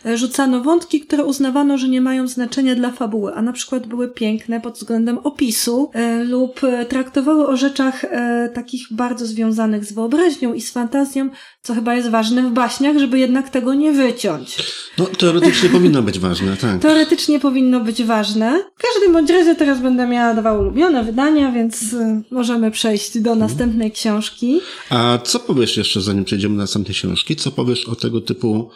wyrzucano 0.04 0.60
wątki, 0.60 1.00
które 1.00 1.24
uznawano, 1.24 1.78
że 1.78 1.88
nie 1.88 2.00
mają 2.00 2.28
znaczenia 2.28 2.74
dla 2.74 2.90
fabuły, 2.90 3.34
a 3.34 3.42
na 3.42 3.52
przykład 3.52 3.86
były 3.86 4.08
piękne 4.08 4.60
pod 4.60 4.74
względem 4.74 5.18
opisu 5.18 5.90
e, 5.94 6.24
lub 6.24 6.60
traktowały 6.88 7.46
o 7.46 7.56
rzeczach 7.56 8.04
e, 8.04 8.50
takich 8.54 8.86
bardzo 8.90 9.26
związanych 9.26 9.84
z 9.84 9.92
wyobraźnią 9.92 10.52
i 10.52 10.60
z 10.60 10.70
fantazją, 10.70 11.30
co 11.62 11.74
chyba 11.74 11.94
jest 11.94 12.10
ważne 12.10 12.42
w 12.42 12.50
baśniach, 12.50 12.98
żeby 12.98 13.18
jednak 13.18 13.48
tego 13.48 13.74
nie 13.74 13.92
wyciąć. 13.92 14.56
No, 14.98 15.06
teoretycznie 15.06 15.68
powinno 15.68 16.02
być 16.02 16.18
ważne, 16.18 16.56
tak. 16.56 16.80
Teoretycznie 16.80 17.40
powinno 17.40 17.80
być 17.80 18.04
ważne. 18.04 18.62
W 18.78 18.82
każdym 18.82 19.12
bądź 19.12 19.30
razie 19.30 19.54
teraz 19.54 19.80
będę 19.80 20.06
miała 20.06 20.34
dwa 20.34 20.52
ulubione 20.52 21.04
wydania, 21.04 21.52
więc 21.52 21.94
e, 21.94 22.22
możemy 22.30 22.70
przejść 22.70 23.18
do 23.18 23.34
następnej 23.34 23.92
książki. 23.92 24.60
A 24.90 25.18
co 25.24 25.40
powiesz 25.40 25.65
powiesz 25.66 25.76
jeszcze, 25.76 26.00
zanim 26.00 26.24
przejdziemy 26.24 26.56
na 26.56 26.62
następne 26.62 26.94
książki, 26.94 27.36
co 27.36 27.50
powiesz 27.50 27.88
o 27.88 27.94
tego 27.94 28.20
typu 28.20 28.70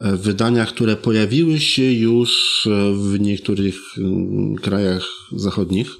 e, 0.00 0.16
wydaniach, 0.16 0.68
które 0.68 0.96
pojawiły 0.96 1.60
się 1.60 1.92
już 1.92 2.62
e, 2.66 2.94
w 2.94 3.20
niektórych 3.20 3.76
mm, 3.98 4.56
krajach 4.56 5.08
zachodnich? 5.32 5.90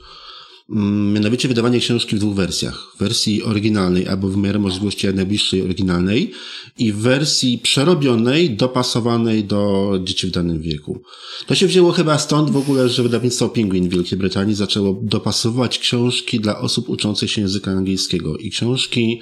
Mm, 0.71 1.13
mianowicie 1.13 1.49
wydawanie 1.49 1.81
książki 1.81 2.17
w 2.17 2.19
dwóch 2.19 2.35
wersjach. 2.35 2.93
W 2.97 2.99
wersji 2.99 3.43
oryginalnej 3.43 4.09
albo 4.09 4.29
w 4.29 4.37
miarę 4.37 4.59
możliwości 4.59 5.07
jak 5.07 5.17
najbliższej 5.17 5.63
oryginalnej 5.63 6.33
i 6.79 6.93
w 6.93 6.97
wersji 6.97 7.59
przerobionej, 7.59 8.51
dopasowanej 8.51 9.45
do 9.45 9.93
dzieci 10.05 10.27
w 10.27 10.31
danym 10.31 10.61
wieku. 10.61 11.03
To 11.47 11.55
się 11.55 11.67
wzięło 11.67 11.93
chyba 11.93 12.19
stąd 12.19 12.51
w 12.51 12.57
ogóle, 12.57 12.89
że 12.89 13.03
wydawnictwo 13.03 13.49
Penguin 13.49 13.89
w 13.89 13.93
Wielkiej 13.93 14.19
Brytanii 14.19 14.55
zaczęło 14.55 15.01
dopasowywać 15.03 15.79
książki 15.79 16.41
dla 16.41 16.59
osób 16.59 16.89
uczących 16.89 17.31
się 17.31 17.41
języka 17.41 17.71
angielskiego 17.71 18.37
i 18.37 18.51
książki 18.51 19.21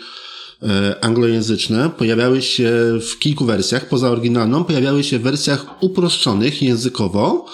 anglojęzyczne 1.01 1.91
pojawiały 1.91 2.43
się 2.43 2.73
w 3.11 3.19
kilku 3.19 3.45
wersjach, 3.45 3.89
poza 3.89 4.11
oryginalną, 4.11 4.65
pojawiały 4.65 5.05
się 5.05 5.19
w 5.19 5.23
wersjach 5.23 5.83
uproszczonych 5.83 6.63
językowo, 6.63 7.47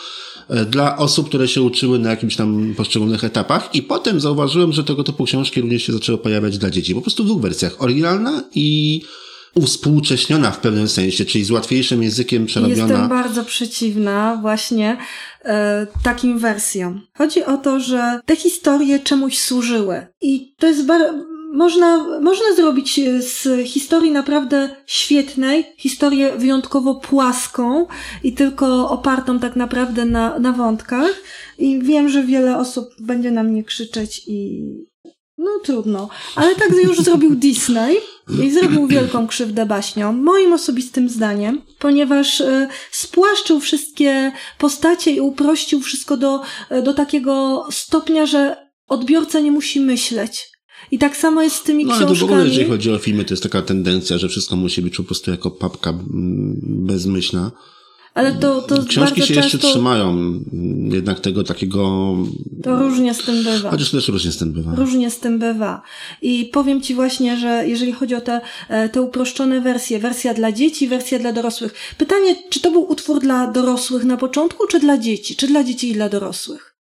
e, 0.48 0.64
dla 0.64 0.96
osób, 0.96 1.28
które 1.28 1.48
się 1.48 1.62
uczyły 1.62 1.98
na 1.98 2.10
jakimś 2.10 2.36
tam 2.36 2.74
poszczególnych 2.76 3.24
etapach 3.24 3.74
i 3.74 3.82
potem 3.82 4.20
zauważyłem, 4.20 4.72
że 4.72 4.84
tego 4.84 5.04
typu 5.04 5.24
książki 5.24 5.60
również 5.60 5.82
się 5.82 5.92
zaczęły 5.92 6.18
pojawiać 6.18 6.58
dla 6.58 6.70
dzieci. 6.70 6.94
Po 6.94 7.00
prostu 7.00 7.24
w 7.24 7.26
dwóch 7.26 7.42
wersjach. 7.42 7.82
Oryginalna 7.82 8.42
i 8.54 9.00
uwspółcześniona 9.54 10.50
w 10.50 10.60
pewnym 10.60 10.88
sensie, 10.88 11.24
czyli 11.24 11.44
z 11.44 11.50
łatwiejszym 11.50 12.02
językiem 12.02 12.46
przerobiona. 12.46 12.82
Jestem 12.82 13.08
bardzo 13.08 13.44
przeciwna 13.44 14.38
właśnie 14.42 14.96
e, 15.44 15.86
takim 16.02 16.38
wersjom. 16.38 17.00
Chodzi 17.18 17.44
o 17.44 17.56
to, 17.56 17.80
że 17.80 18.20
te 18.26 18.36
historie 18.36 18.98
czemuś 18.98 19.38
służyły 19.38 20.06
i 20.20 20.54
to 20.58 20.66
jest 20.66 20.86
bardzo 20.86 21.35
można, 21.56 22.20
można 22.20 22.54
zrobić 22.56 22.98
e, 22.98 23.22
z 23.22 23.68
historii 23.68 24.10
naprawdę 24.10 24.76
świetnej, 24.86 25.64
historię 25.76 26.32
wyjątkowo 26.38 26.94
płaską 26.94 27.86
i 28.24 28.32
tylko 28.32 28.90
opartą 28.90 29.38
tak 29.38 29.56
naprawdę 29.56 30.04
na, 30.04 30.38
na 30.38 30.52
wątkach. 30.52 31.10
I 31.58 31.78
wiem, 31.82 32.08
że 32.08 32.22
wiele 32.22 32.58
osób 32.58 32.88
będzie 33.00 33.30
na 33.30 33.42
mnie 33.42 33.64
krzyczeć 33.64 34.22
i 34.26 34.68
no 35.38 35.50
trudno. 35.64 36.08
Ale 36.34 36.54
tak 36.54 36.70
już 36.84 37.00
zrobił 37.00 37.34
Disney 37.44 37.96
i 38.42 38.50
zrobił 38.50 38.86
wielką 38.86 39.26
krzywdę 39.26 39.66
baśniom, 39.66 40.22
moim 40.22 40.52
osobistym 40.52 41.08
zdaniem, 41.08 41.62
ponieważ 41.78 42.40
y, 42.40 42.68
spłaszczył 42.90 43.60
wszystkie 43.60 44.32
postacie 44.58 45.10
i 45.10 45.20
uprościł 45.20 45.80
wszystko 45.80 46.16
do, 46.16 46.40
e, 46.70 46.82
do 46.82 46.94
takiego 46.94 47.66
stopnia, 47.70 48.26
że 48.26 48.56
odbiorca 48.88 49.40
nie 49.40 49.52
musi 49.52 49.80
myśleć. 49.80 50.55
I 50.90 50.98
tak 50.98 51.16
samo 51.16 51.42
jest 51.42 51.56
z 51.56 51.62
tymi 51.62 51.84
no, 51.84 51.90
książkami. 51.90 52.12
No, 52.12 52.20
to 52.20 52.26
w 52.26 52.30
ogóle, 52.30 52.48
jeżeli 52.48 52.68
chodzi 52.68 52.92
o 52.92 52.98
filmy, 52.98 53.24
to 53.24 53.34
jest 53.34 53.42
taka 53.42 53.62
tendencja, 53.62 54.18
że 54.18 54.28
wszystko 54.28 54.56
musi 54.56 54.82
być 54.82 54.96
po 54.96 55.02
prostu 55.02 55.30
jako 55.30 55.50
papka 55.50 55.94
bezmyślna. 56.62 57.50
Ale 58.16 58.32
to, 58.32 58.62
to 58.62 58.84
Książki 58.84 59.20
się 59.20 59.34
często... 59.34 59.42
jeszcze 59.42 59.58
trzymają 59.58 60.40
jednak 60.90 61.20
tego 61.20 61.44
takiego... 61.44 62.14
To 62.62 62.78
różnie 62.78 63.14
z 63.14 63.18
tym 63.18 63.44
bywa. 63.44 63.70
Chociaż 63.70 63.90
też 63.90 64.08
różnie 64.08 64.32
z 64.32 64.36
tym 64.36 64.52
bywa. 64.52 64.74
Różnie 64.74 65.10
z 65.10 65.18
tym 65.18 65.38
bywa. 65.38 65.82
I 66.22 66.50
powiem 66.52 66.80
Ci 66.80 66.94
właśnie, 66.94 67.36
że 67.36 67.64
jeżeli 67.68 67.92
chodzi 67.92 68.14
o 68.14 68.20
te, 68.20 68.40
e, 68.68 68.88
te 68.88 69.02
uproszczone 69.02 69.60
wersje, 69.60 69.98
wersja 69.98 70.34
dla 70.34 70.52
dzieci, 70.52 70.88
wersja 70.88 71.18
dla 71.18 71.32
dorosłych. 71.32 71.74
Pytanie, 71.98 72.36
czy 72.50 72.60
to 72.60 72.70
był 72.70 72.90
utwór 72.90 73.20
dla 73.20 73.46
dorosłych 73.46 74.04
na 74.04 74.16
początku, 74.16 74.66
czy 74.66 74.80
dla 74.80 74.98
dzieci? 74.98 75.36
Czy 75.36 75.46
dla 75.46 75.64
dzieci 75.64 75.90
i 75.90 75.94
dla 75.94 76.08
dorosłych? 76.08 76.75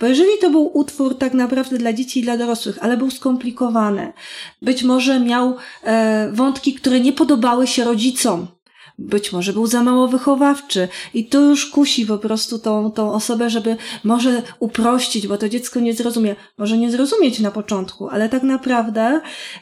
Bo 0.00 0.06
jeżeli 0.06 0.38
to 0.40 0.50
był 0.50 0.78
utwór 0.78 1.18
tak 1.18 1.34
naprawdę 1.34 1.78
dla 1.78 1.92
dzieci 1.92 2.20
i 2.20 2.22
dla 2.22 2.36
dorosłych, 2.36 2.78
ale 2.80 2.96
był 2.96 3.10
skomplikowany, 3.10 4.12
być 4.62 4.82
może 4.82 5.20
miał 5.20 5.56
e, 5.82 6.30
wątki, 6.32 6.74
które 6.74 7.00
nie 7.00 7.12
podobały 7.12 7.66
się 7.66 7.84
rodzicom, 7.84 8.46
być 9.00 9.32
może 9.32 9.52
był 9.52 9.66
za 9.66 9.82
mało 9.82 10.08
wychowawczy 10.08 10.88
i 11.14 11.28
to 11.28 11.40
już 11.40 11.66
kusi 11.66 12.06
po 12.06 12.18
prostu 12.18 12.58
tą, 12.58 12.90
tą 12.90 13.12
osobę, 13.12 13.50
żeby 13.50 13.76
może 14.04 14.42
uprościć, 14.58 15.26
bo 15.26 15.38
to 15.38 15.48
dziecko 15.48 15.80
nie 15.80 15.94
zrozumie. 15.94 16.36
Może 16.58 16.78
nie 16.78 16.90
zrozumieć 16.90 17.40
na 17.40 17.50
początku, 17.50 18.08
ale 18.08 18.28
tak 18.28 18.42
naprawdę 18.42 19.20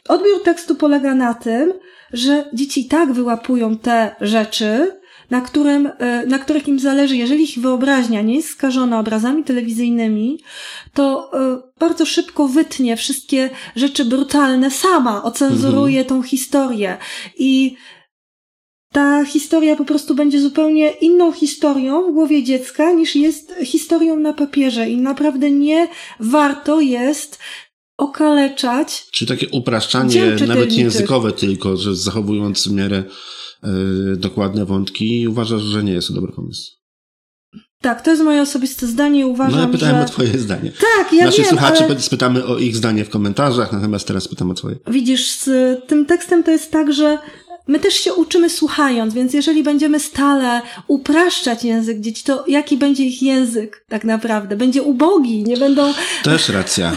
odbiór 0.08 0.42
tekstu 0.44 0.74
polega 0.74 1.14
na 1.14 1.34
tym, 1.34 1.72
że 2.12 2.50
dzieci 2.54 2.84
tak 2.84 3.12
wyłapują 3.12 3.76
te 3.76 4.16
rzeczy, 4.20 5.00
na, 5.30 5.40
którym, 5.40 5.90
e, 5.98 6.26
na 6.26 6.38
których 6.38 6.68
im 6.68 6.78
zależy, 6.78 7.16
jeżeli 7.16 7.44
ich 7.44 7.58
wyobraźnia 7.58 8.22
nie 8.22 8.34
jest 8.34 8.48
skażona 8.48 9.00
obrazami 9.00 9.44
telewizyjnymi, 9.44 10.38
to 10.94 11.30
e, 11.32 11.62
bardzo 11.78 12.06
szybko 12.06 12.48
wytnie 12.48 12.96
wszystkie 12.96 13.50
rzeczy 13.76 14.04
brutalne 14.04 14.70
sama, 14.70 15.22
ocenzuruje 15.22 16.00
mhm. 16.00 16.06
tą 16.06 16.28
historię 16.28 16.96
i 17.38 17.76
ta 18.92 19.24
historia 19.24 19.76
po 19.76 19.84
prostu 19.84 20.14
będzie 20.14 20.40
zupełnie 20.40 20.90
inną 20.90 21.32
historią 21.32 22.10
w 22.10 22.14
głowie 22.14 22.42
dziecka 22.42 22.92
niż 22.92 23.16
jest 23.16 23.54
historią 23.64 24.16
na 24.16 24.32
papierze 24.32 24.90
i 24.90 24.96
naprawdę 24.96 25.50
nie 25.50 25.88
warto 26.20 26.80
jest 26.80 27.38
okaleczać. 27.98 29.06
Czy 29.12 29.26
takie 29.26 29.48
upraszczanie, 29.48 30.36
nawet 30.46 30.72
językowe 30.72 31.32
tylko, 31.32 31.76
że 31.76 31.96
zachowując 31.96 32.68
w 32.68 32.72
miarę 32.72 33.04
dokładne 34.16 34.64
wątki, 34.64 35.28
uważasz, 35.28 35.62
że 35.62 35.84
nie 35.84 35.92
jest 35.92 36.08
to 36.08 36.14
dobry 36.14 36.32
pomysł? 36.32 36.78
Tak, 37.80 38.02
to 38.02 38.10
jest 38.10 38.22
moje 38.22 38.42
osobiste 38.42 38.86
zdanie. 38.86 39.26
Uważam, 39.26 39.54
no 39.54 39.60
ja 39.60 39.68
pytałem 39.68 39.96
że... 39.96 40.02
o 40.02 40.08
twoje 40.08 40.38
zdanie. 40.38 40.72
Tak, 40.96 41.12
ja 41.12 41.24
Naszych 41.24 41.44
wiem, 41.44 41.48
słuchaczy 41.48 41.84
ale... 41.84 42.00
spytamy 42.00 42.44
o 42.44 42.58
ich 42.58 42.76
zdanie 42.76 43.04
w 43.04 43.10
komentarzach, 43.10 43.72
natomiast 43.72 44.06
teraz 44.06 44.28
pytam 44.28 44.50
o 44.50 44.54
twoje. 44.54 44.76
Widzisz, 44.86 45.30
z 45.30 45.50
tym 45.86 46.06
tekstem 46.06 46.44
to 46.44 46.50
jest 46.50 46.70
tak, 46.70 46.92
że 46.92 47.18
my 47.68 47.78
też 47.78 47.94
się 47.94 48.14
uczymy 48.14 48.50
słuchając, 48.50 49.14
więc 49.14 49.34
jeżeli 49.34 49.62
będziemy 49.62 50.00
stale 50.00 50.62
upraszczać 50.88 51.64
język 51.64 52.00
dzieci, 52.00 52.24
to 52.24 52.44
jaki 52.48 52.76
będzie 52.76 53.04
ich 53.04 53.22
język 53.22 53.84
tak 53.88 54.04
naprawdę? 54.04 54.56
Będzie 54.56 54.82
ubogi, 54.82 55.44
nie 55.44 55.56
będą... 55.56 55.92
Też 56.22 56.48
racja. 56.48 56.96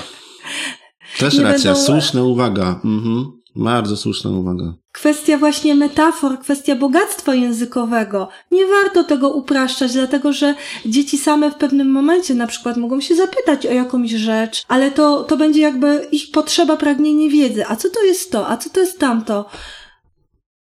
Też 1.20 1.38
nie 1.38 1.44
racja, 1.44 1.74
będą... 1.74 1.86
słuszna 1.86 2.24
uwaga. 2.24 2.82
Mhm. 2.86 3.26
Bardzo 3.56 3.98
słuszna 3.98 4.30
uwaga. 4.30 4.74
Kwestia 4.92 5.38
właśnie 5.38 5.76
metafor, 5.76 6.40
kwestia 6.40 6.76
bogactwa 6.76 7.36
językowego. 7.36 8.30
Nie 8.52 8.66
warto 8.68 9.04
tego 9.04 9.30
upraszczać, 9.30 9.94
dlatego 9.94 10.34
że 10.34 10.56
dzieci 10.86 11.18
same 11.18 11.52
w 11.52 11.56
pewnym 11.56 11.92
momencie 11.92 12.36
na 12.36 12.48
przykład 12.48 12.78
mogą 12.78 13.02
się 13.02 13.16
zapytać 13.16 13.66
o 13.66 13.72
jakąś 13.72 14.12
rzecz, 14.12 14.66
ale 14.68 14.92
to, 14.92 15.24
to 15.24 15.38
będzie 15.38 15.62
jakby 15.62 16.08
ich 16.12 16.32
potrzeba, 16.32 16.78
pragnienie 16.78 17.30
wiedzy. 17.30 17.68
A 17.68 17.76
co 17.76 17.90
to 17.90 18.04
jest 18.04 18.32
to? 18.32 18.48
A 18.48 18.58
co 18.58 18.70
to 18.70 18.80
jest 18.80 19.00
tamto? 19.00 19.46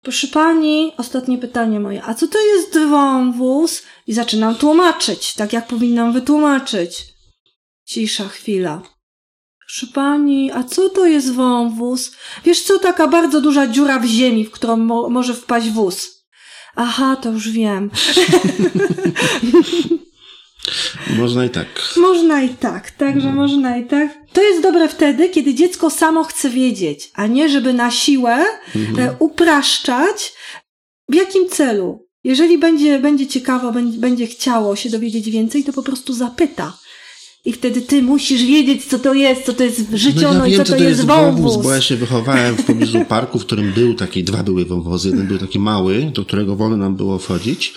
Proszę 0.02 0.28
pani, 0.28 0.92
ostatnie 0.98 1.38
pytanie 1.38 1.80
moje. 1.80 2.04
A 2.04 2.14
co 2.14 2.28
to 2.28 2.40
jest 2.40 2.80
wąwóz? 2.80 3.84
I 4.08 4.14
zaczynam 4.14 4.56
tłumaczyć, 4.56 5.34
tak 5.34 5.54
jak 5.54 5.68
powinnam 5.68 6.14
wytłumaczyć. 6.14 7.04
Cisza 7.86 8.28
chwila. 8.28 8.95
Proszę 9.66 9.88
pani, 9.94 10.52
a 10.52 10.64
co 10.64 10.90
to 10.90 11.06
jest 11.06 11.34
wąwóz? 11.34 12.12
Wiesz 12.46 12.62
co, 12.62 12.80
taka 12.80 13.08
bardzo 13.08 13.42
duża 13.42 13.68
dziura 13.68 14.00
w 14.00 14.06
ziemi, 14.06 14.46
w 14.46 14.52
którą 14.52 14.78
mo 14.78 15.10
może 15.10 15.34
wpaść 15.34 15.70
wóz. 15.70 16.26
Aha, 16.76 17.16
to 17.16 17.32
już 17.32 17.50
wiem. 17.50 17.92
Można 21.20 21.46
i 21.46 21.50
tak. 21.50 21.68
Można 21.98 22.42
i 22.42 22.50
tak, 22.50 22.92
także 22.92 23.28
no. 23.28 23.36
można 23.36 23.78
i 23.78 23.86
tak. 23.86 24.18
To 24.34 24.42
jest 24.42 24.62
dobre 24.62 24.90
wtedy, 24.90 25.30
kiedy 25.30 25.54
dziecko 25.54 25.90
samo 25.90 26.24
chce 26.24 26.50
wiedzieć, 26.50 27.12
a 27.14 27.28
nie 27.28 27.50
żeby 27.50 27.74
na 27.74 27.92
siłę 27.92 28.46
mhm. 28.76 29.10
E, 29.10 29.16
upraszczać. 29.20 30.34
W 31.10 31.16
jakim 31.16 31.50
celu? 31.50 32.08
Jeżeli 32.24 32.58
będzie, 32.58 33.00
będzie 33.00 33.28
ciekawo, 33.28 33.72
będzie, 33.72 34.00
będzie 34.00 34.28
chciało 34.28 34.76
się 34.76 34.90
dowiedzieć 34.90 35.30
więcej, 35.30 35.64
to 35.64 35.74
po 35.74 35.84
prostu 35.84 36.14
zapyta. 36.14 36.78
I 37.46 37.54
wtedy 37.54 37.82
ty 37.82 38.02
musisz 38.02 38.44
wiedzieć, 38.44 38.86
co 38.86 39.00
to 39.00 39.14
jest, 39.14 39.46
co 39.46 39.54
to 39.54 39.64
jest 39.64 39.92
życiono 39.94 40.40
no 40.40 40.46
ja 40.46 40.52
wiem, 40.52 40.54
i 40.54 40.58
co, 40.58 40.64
to, 40.64 40.78
to 40.78 40.84
jest, 40.84 40.98
jest 40.98 41.06
wąwóz. 41.06 41.64
Bo 41.64 41.74
ja 41.74 41.82
się 41.82 41.96
wychowałem 41.96 42.56
w 42.56 42.66
pobliżu 42.66 43.06
parku, 43.10 43.40
w 43.40 43.46
którym 43.46 43.74
był 43.74 43.94
taki, 43.94 44.24
dwa 44.24 44.44
były 44.44 44.66
wąwozy. 44.66 45.10
Jeden 45.10 45.28
był 45.28 45.38
taki 45.38 45.60
mały, 45.60 46.12
do 46.14 46.26
którego 46.26 46.56
wolno 46.56 46.78
nam 46.78 46.96
było 46.96 47.20
wchodzić, 47.20 47.74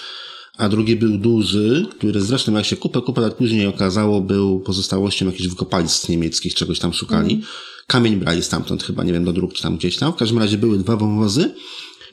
a 0.59 0.69
drugi 0.69 0.97
był 0.97 1.19
duży, 1.19 1.87
który 1.99 2.21
zresztą 2.21 2.53
jak 2.53 2.65
się 2.65 2.77
kupę, 2.77 3.01
kupę 3.01 3.21
lat 3.21 3.35
później 3.35 3.67
okazało, 3.67 4.21
był 4.21 4.61
pozostałością 4.61 5.27
jakichś 5.27 5.49
wykopalisk 5.49 6.09
niemieckich, 6.09 6.55
czegoś 6.55 6.79
tam 6.79 6.93
szukali. 6.93 7.35
Mm. 7.35 7.47
Kamień 7.87 8.17
brali 8.17 8.43
stamtąd 8.43 8.83
chyba, 8.83 9.05
nie 9.05 9.13
wiem, 9.13 9.25
do 9.25 9.33
dróg 9.33 9.55
czy 9.55 9.63
tam 9.63 9.77
gdzieś 9.77 9.97
tam. 9.97 10.13
W 10.13 10.17
każdym 10.17 10.39
razie 10.39 10.59
były 10.59 10.79
dwa 10.79 10.97
wąwozy. 10.97 11.55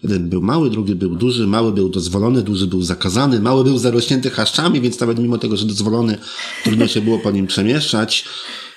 Jeden 0.04 0.30
był 0.30 0.42
mały, 0.42 0.70
drugi 0.70 0.96
był 0.96 1.16
duży. 1.16 1.48
Mały 1.48 1.72
był 1.72 1.90
dozwolony, 1.90 2.42
duży 2.42 2.68
był 2.68 2.82
zakazany. 2.82 3.40
Mały 3.40 3.64
był 3.64 3.78
zarośnięty 3.78 4.30
chaszczami, 4.30 4.82
więc 4.82 5.00
nawet 5.00 5.20
mimo 5.20 5.38
tego, 5.38 5.58
że 5.58 5.66
dozwolony, 5.66 6.18
trudno 6.64 6.88
się 6.88 7.02
było 7.02 7.20
po 7.20 7.32
nim 7.32 7.48
przemieszczać. 7.48 8.26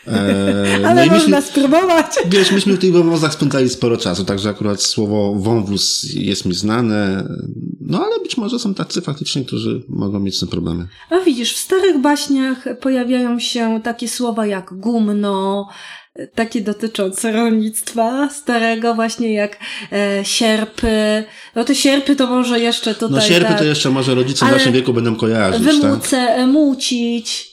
Eee, 0.07 0.85
Ale 0.89 1.07
no 1.07 1.13
można 1.13 1.37
myśmy, 1.37 1.43
spróbować. 1.43 2.07
Wiesz, 2.31 2.53
myśmy 2.53 2.73
w 2.73 2.79
tych 2.79 2.93
wąwozach 2.93 3.33
spędzali 3.35 3.69
sporo 3.69 3.97
czasu, 3.97 4.25
także 4.25 4.49
akurat 4.49 4.83
słowo 4.83 5.35
wąwóz 5.35 6.07
jest 6.15 6.45
mi 6.45 6.55
znane. 6.55 7.29
No 7.81 8.05
ale 8.05 8.21
być 8.23 8.37
może 8.37 8.59
są 8.59 8.75
tacy 8.75 9.01
faktycznie, 9.01 9.45
którzy 9.45 9.83
mogą 9.89 10.21
mieć 10.21 10.37
z 10.37 10.41
tym 10.41 10.49
problemy. 10.49 10.89
A 11.11 11.21
widzisz, 11.21 11.55
w 11.55 11.59
starych 11.59 12.01
baśniach 12.01 12.65
pojawiają 12.81 13.39
się 13.39 13.81
takie 13.85 14.09
słowa 14.09 14.47
jak 14.47 14.75
gumno, 14.75 15.69
takie 16.35 16.61
dotyczące 16.61 17.33
rolnictwa 17.33 18.29
starego, 18.31 18.95
właśnie 18.95 19.33
jak 19.33 19.59
e, 19.93 20.25
sierpy. 20.25 21.25
No 21.55 21.65
te 21.65 21.75
sierpy 21.75 22.17
to 22.17 22.27
może 22.27 22.61
jeszcze 22.61 22.95
tutaj... 22.95 23.17
No 23.17 23.21
sierpy 23.21 23.49
tak, 23.49 23.59
to 23.59 23.65
jeszcze 23.65 23.91
może 23.91 24.15
rodzice 24.15 24.47
w 24.47 24.51
naszym 24.51 24.73
wieku 24.73 24.93
będą 24.93 25.17
kojarzyć, 25.17 25.63
Wymuce, 25.63 26.27
tak? 26.27 26.47
mucić. 26.47 27.49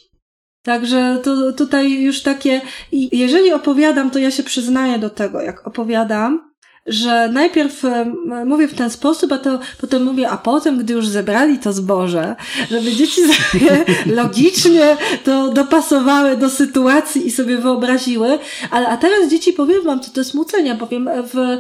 Także 0.64 1.20
to, 1.24 1.54
tutaj 1.54 2.02
już 2.02 2.22
takie... 2.22 2.62
I 2.92 3.18
jeżeli 3.18 3.54
opowiadam, 3.54 4.12
to 4.12 4.20
ja 4.20 4.32
się 4.32 4.44
przyznaję 4.44 5.00
do 5.00 5.10
tego, 5.10 5.42
jak 5.42 5.68
opowiadam, 5.68 6.55
że 6.86 7.30
najpierw 7.30 7.86
e, 7.86 8.06
mówię 8.46 8.68
w 8.68 8.74
ten 8.74 8.90
sposób, 8.90 9.32
a 9.32 9.38
to 9.38 9.60
potem 9.82 10.04
mówię, 10.04 10.30
a 10.30 10.38
potem, 10.38 10.78
gdy 10.78 10.94
już 10.94 11.08
zebrali 11.08 11.60
to 11.60 11.74
zboże, 11.74 12.36
żeby 12.72 12.92
dzieci 12.92 13.22
sobie 13.34 13.86
logicznie 14.06 14.98
to 15.24 15.52
dopasowały 15.52 16.38
do 16.38 16.50
sytuacji 16.50 17.28
i 17.28 17.32
sobie 17.32 17.58
wyobraziły, 17.58 18.40
ale 18.72 18.88
a 18.88 18.98
teraz 18.98 19.30
dzieci 19.30 19.54
powiem 19.54 19.84
wam, 19.84 20.00
co 20.00 20.12
to 20.12 20.20
jest 20.20 20.34
mucenia, 20.34 20.76
powiem 20.76 21.10
w 21.34 21.58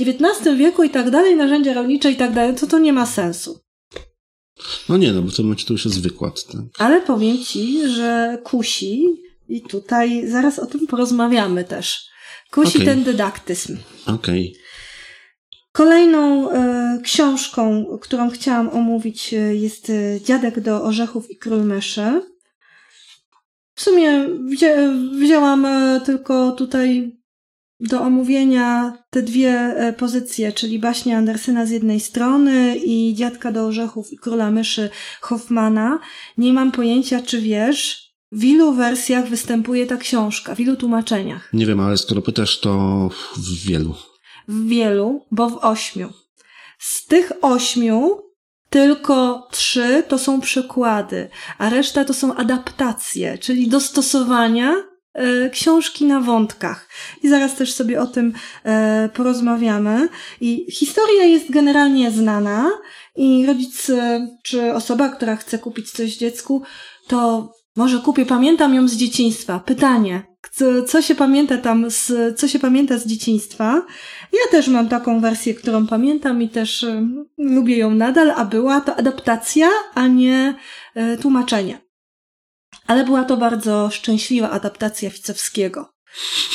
XIX 0.00 0.46
e, 0.46 0.56
wieku 0.56 0.82
i 0.82 0.90
tak 0.90 1.10
dalej, 1.10 1.36
narzędzia 1.36 1.74
rolnicze 1.74 2.10
i 2.10 2.16
tak 2.16 2.32
dalej, 2.32 2.54
to 2.54 2.66
to 2.66 2.78
nie 2.78 2.92
ma 2.92 3.06
sensu. 3.06 3.60
No 4.88 4.96
nie, 4.96 5.12
no 5.12 5.22
bo 5.22 5.30
w 5.30 5.36
tym 5.36 5.44
momencie 5.44 5.66
to 5.66 5.72
już 5.72 5.84
jest 5.84 6.02
wykład. 6.02 6.44
Tak? 6.44 6.60
Ale 6.78 7.00
powiem 7.00 7.38
ci, 7.44 7.88
że 7.88 8.38
kusi 8.44 9.06
i 9.48 9.62
tutaj 9.62 10.28
zaraz 10.28 10.58
o 10.58 10.66
tym 10.66 10.86
porozmawiamy 10.86 11.64
też 11.64 12.06
Kusi 12.50 12.78
okay. 12.78 12.86
ten 12.86 13.04
dydaktyzm. 13.04 13.76
Okej. 14.06 14.50
Okay. 14.50 14.66
Kolejną 15.76 16.50
e, 16.50 16.98
książką, 17.02 17.86
którą 18.00 18.30
chciałam 18.30 18.68
omówić, 18.68 19.34
e, 19.34 19.36
jest 19.36 19.90
e, 19.90 20.20
Dziadek 20.20 20.60
do 20.60 20.82
orzechów 20.82 21.30
i 21.30 21.36
król 21.36 21.64
myszy. 21.64 22.22
W 23.74 23.82
sumie 23.82 24.28
wzię, 24.28 24.92
wzięłam 25.18 25.66
tylko 26.04 26.52
tutaj 26.52 27.16
do 27.80 28.00
omówienia 28.02 28.98
te 29.10 29.22
dwie 29.22 29.74
pozycje, 29.98 30.52
czyli 30.52 30.78
baśnie 30.78 31.16
Andersena 31.16 31.66
z 31.66 31.70
jednej 31.70 32.00
strony 32.00 32.76
i 32.76 33.14
Dziadka 33.14 33.52
do 33.52 33.66
orzechów 33.66 34.12
i 34.12 34.18
króla 34.18 34.50
myszy 34.50 34.90
Hoffmana. 35.20 35.98
Nie 36.38 36.52
mam 36.52 36.72
pojęcia, 36.72 37.22
czy 37.22 37.40
wiesz, 37.40 38.05
w 38.32 38.44
ilu 38.44 38.72
wersjach 38.72 39.28
występuje 39.28 39.86
ta 39.86 39.96
książka? 39.96 40.54
W 40.54 40.60
ilu 40.60 40.76
tłumaczeniach? 40.76 41.48
Nie 41.52 41.66
wiem, 41.66 41.80
ale 41.80 41.96
skoro 41.96 42.22
pytasz, 42.22 42.60
to 42.60 43.08
w 43.36 43.66
wielu. 43.66 43.94
W 44.48 44.68
wielu, 44.68 45.26
bo 45.30 45.50
w 45.50 45.64
ośmiu. 45.64 46.12
Z 46.78 47.06
tych 47.06 47.32
ośmiu 47.42 48.26
tylko 48.70 49.48
trzy 49.52 50.02
to 50.08 50.18
są 50.18 50.40
przykłady, 50.40 51.28
a 51.58 51.70
reszta 51.70 52.04
to 52.04 52.14
są 52.14 52.34
adaptacje, 52.34 53.38
czyli 53.38 53.68
dostosowania 53.68 54.74
e, 55.14 55.50
książki 55.50 56.04
na 56.04 56.20
wątkach. 56.20 56.88
I 57.22 57.28
zaraz 57.28 57.54
też 57.54 57.72
sobie 57.72 58.00
o 58.00 58.06
tym 58.06 58.32
e, 58.64 59.08
porozmawiamy. 59.14 60.08
I 60.40 60.72
historia 60.72 61.24
jest 61.24 61.50
generalnie 61.50 62.10
znana 62.10 62.70
i 63.16 63.46
rodzic 63.46 63.90
e, 63.90 64.28
czy 64.42 64.74
osoba, 64.74 65.08
która 65.08 65.36
chce 65.36 65.58
kupić 65.58 65.90
coś 65.90 66.16
dziecku, 66.16 66.62
to 67.06 67.52
może 67.76 67.98
kupię, 67.98 68.26
pamiętam 68.26 68.74
ją 68.74 68.88
z 68.88 68.96
dzieciństwa. 68.96 69.60
Pytanie, 69.60 70.22
co, 70.86 71.02
się 71.02 71.14
pamięta 71.14 71.58
tam, 71.58 71.90
z, 71.90 72.12
co 72.38 72.48
się 72.48 72.58
pamięta 72.58 72.98
z 72.98 73.06
dzieciństwa? 73.06 73.86
Ja 74.32 74.50
też 74.50 74.68
mam 74.68 74.88
taką 74.88 75.20
wersję, 75.20 75.54
którą 75.54 75.86
pamiętam 75.86 76.42
i 76.42 76.48
też 76.48 76.82
y, 76.82 77.02
lubię 77.38 77.76
ją 77.76 77.90
nadal, 77.90 78.30
a 78.30 78.44
była 78.44 78.80
to 78.80 78.96
adaptacja, 78.96 79.68
a 79.94 80.06
nie 80.06 80.54
y, 80.96 81.18
tłumaczenie. 81.18 81.78
Ale 82.86 83.04
była 83.04 83.24
to 83.24 83.36
bardzo 83.36 83.90
szczęśliwa 83.90 84.50
adaptacja 84.50 85.10
Ficowskiego. 85.10 85.92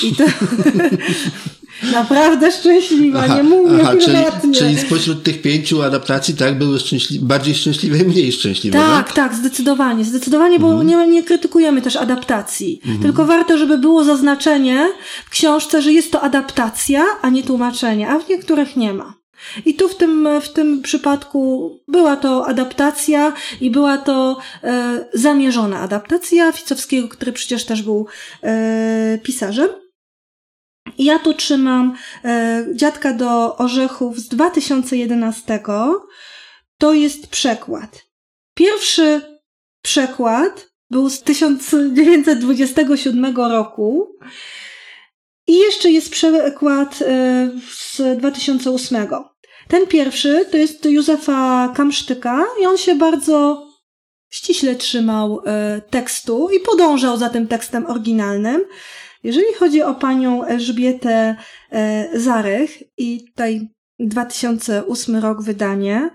I 0.04 0.16
to, 0.16 0.24
Naprawdę 1.84 2.52
szczęśliwa, 2.52 3.20
aha, 3.24 3.36
nie 3.36 3.44
mówię 3.44 3.78
aha, 3.82 3.94
czyli, 4.02 4.54
czyli 4.54 4.78
spośród 4.80 5.24
tych 5.24 5.42
pięciu 5.42 5.82
adaptacji, 5.82 6.34
tak, 6.34 6.58
były 6.58 6.80
szczęśli 6.80 7.20
bardziej 7.20 7.56
szczęśliwe 7.56 7.98
i 7.98 8.04
mniej 8.04 8.32
szczęśliwe, 8.32 8.80
tak? 8.80 9.06
Tak, 9.06 9.14
tak, 9.14 9.36
zdecydowanie, 9.36 10.06
zdecydowanie, 10.06 10.60
bo 10.60 10.72
mhm. 10.72 10.88
nie, 10.88 11.08
nie 11.08 11.24
krytykujemy 11.24 11.82
też 11.82 11.96
adaptacji. 11.96 12.82
Mhm. 12.86 13.02
Tylko 13.02 13.26
warto, 13.26 13.58
żeby 13.58 13.78
było 13.78 14.04
zaznaczenie 14.04 14.88
w 15.26 15.30
książce, 15.30 15.82
że 15.82 15.94
jest 15.94 16.12
to 16.12 16.22
adaptacja, 16.22 17.04
a 17.22 17.30
nie 17.30 17.44
tłumaczenie, 17.44 18.10
a 18.10 18.20
w 18.20 18.30
niektórych 18.30 18.76
nie 18.76 18.94
ma. 18.94 19.22
I 19.66 19.74
tu 19.74 19.90
w 19.90 19.96
tym, 19.96 20.28
w 20.42 20.50
tym 20.50 20.82
przypadku 20.82 21.72
była 21.88 22.16
to 22.16 22.48
adaptacja 22.48 23.34
i 23.62 23.72
była 23.72 23.98
to 23.98 24.38
e, 24.64 25.06
zamierzona 25.14 25.80
adaptacja 25.80 26.52
Ficowskiego, 26.52 27.08
który 27.08 27.34
przecież 27.34 27.66
też 27.66 27.82
był 27.82 28.08
e, 28.44 29.20
pisarzem. 29.24 29.70
Ja 30.98 31.20
tu 31.20 31.34
trzymam 31.34 31.96
e, 32.26 32.66
Dziadka 32.74 33.14
do 33.14 33.58
Orzechów 33.58 34.20
z 34.20 34.28
2011. 34.28 35.60
To 36.78 36.94
jest 36.94 37.28
przekład. 37.28 38.06
Pierwszy 38.56 39.22
przekład 39.82 40.72
był 40.90 41.10
z 41.10 41.22
1927 41.22 43.36
roku 43.36 44.18
i 45.48 45.58
jeszcze 45.58 45.92
jest 45.92 46.10
przekład 46.10 47.00
e, 47.02 47.50
z 47.72 48.18
2008. 48.18 49.08
Ten 49.68 49.88
pierwszy 49.88 50.46
to 50.52 50.58
jest 50.58 50.86
Józefa 50.86 51.74
Kamsztyka 51.76 52.46
i 52.62 52.66
on 52.66 52.78
się 52.78 52.96
bardzo 52.96 53.68
ściśle 54.30 54.76
trzymał 54.76 55.42
e, 55.46 55.82
tekstu 55.90 56.50
i 56.50 56.60
podążał 56.60 57.18
za 57.18 57.30
tym 57.30 57.48
tekstem 57.48 57.86
oryginalnym. 57.86 58.66
Jeżeli 59.24 59.54
chodzi 59.54 59.82
o 59.82 59.96
panią 59.96 60.44
Elżbietę 60.44 61.36
e, 61.72 62.10
Zarych 62.20 62.98
i 62.98 63.26
tutaj 63.26 63.70
2008 64.00 65.16
rok 65.16 65.42
wydanie, 65.42 66.10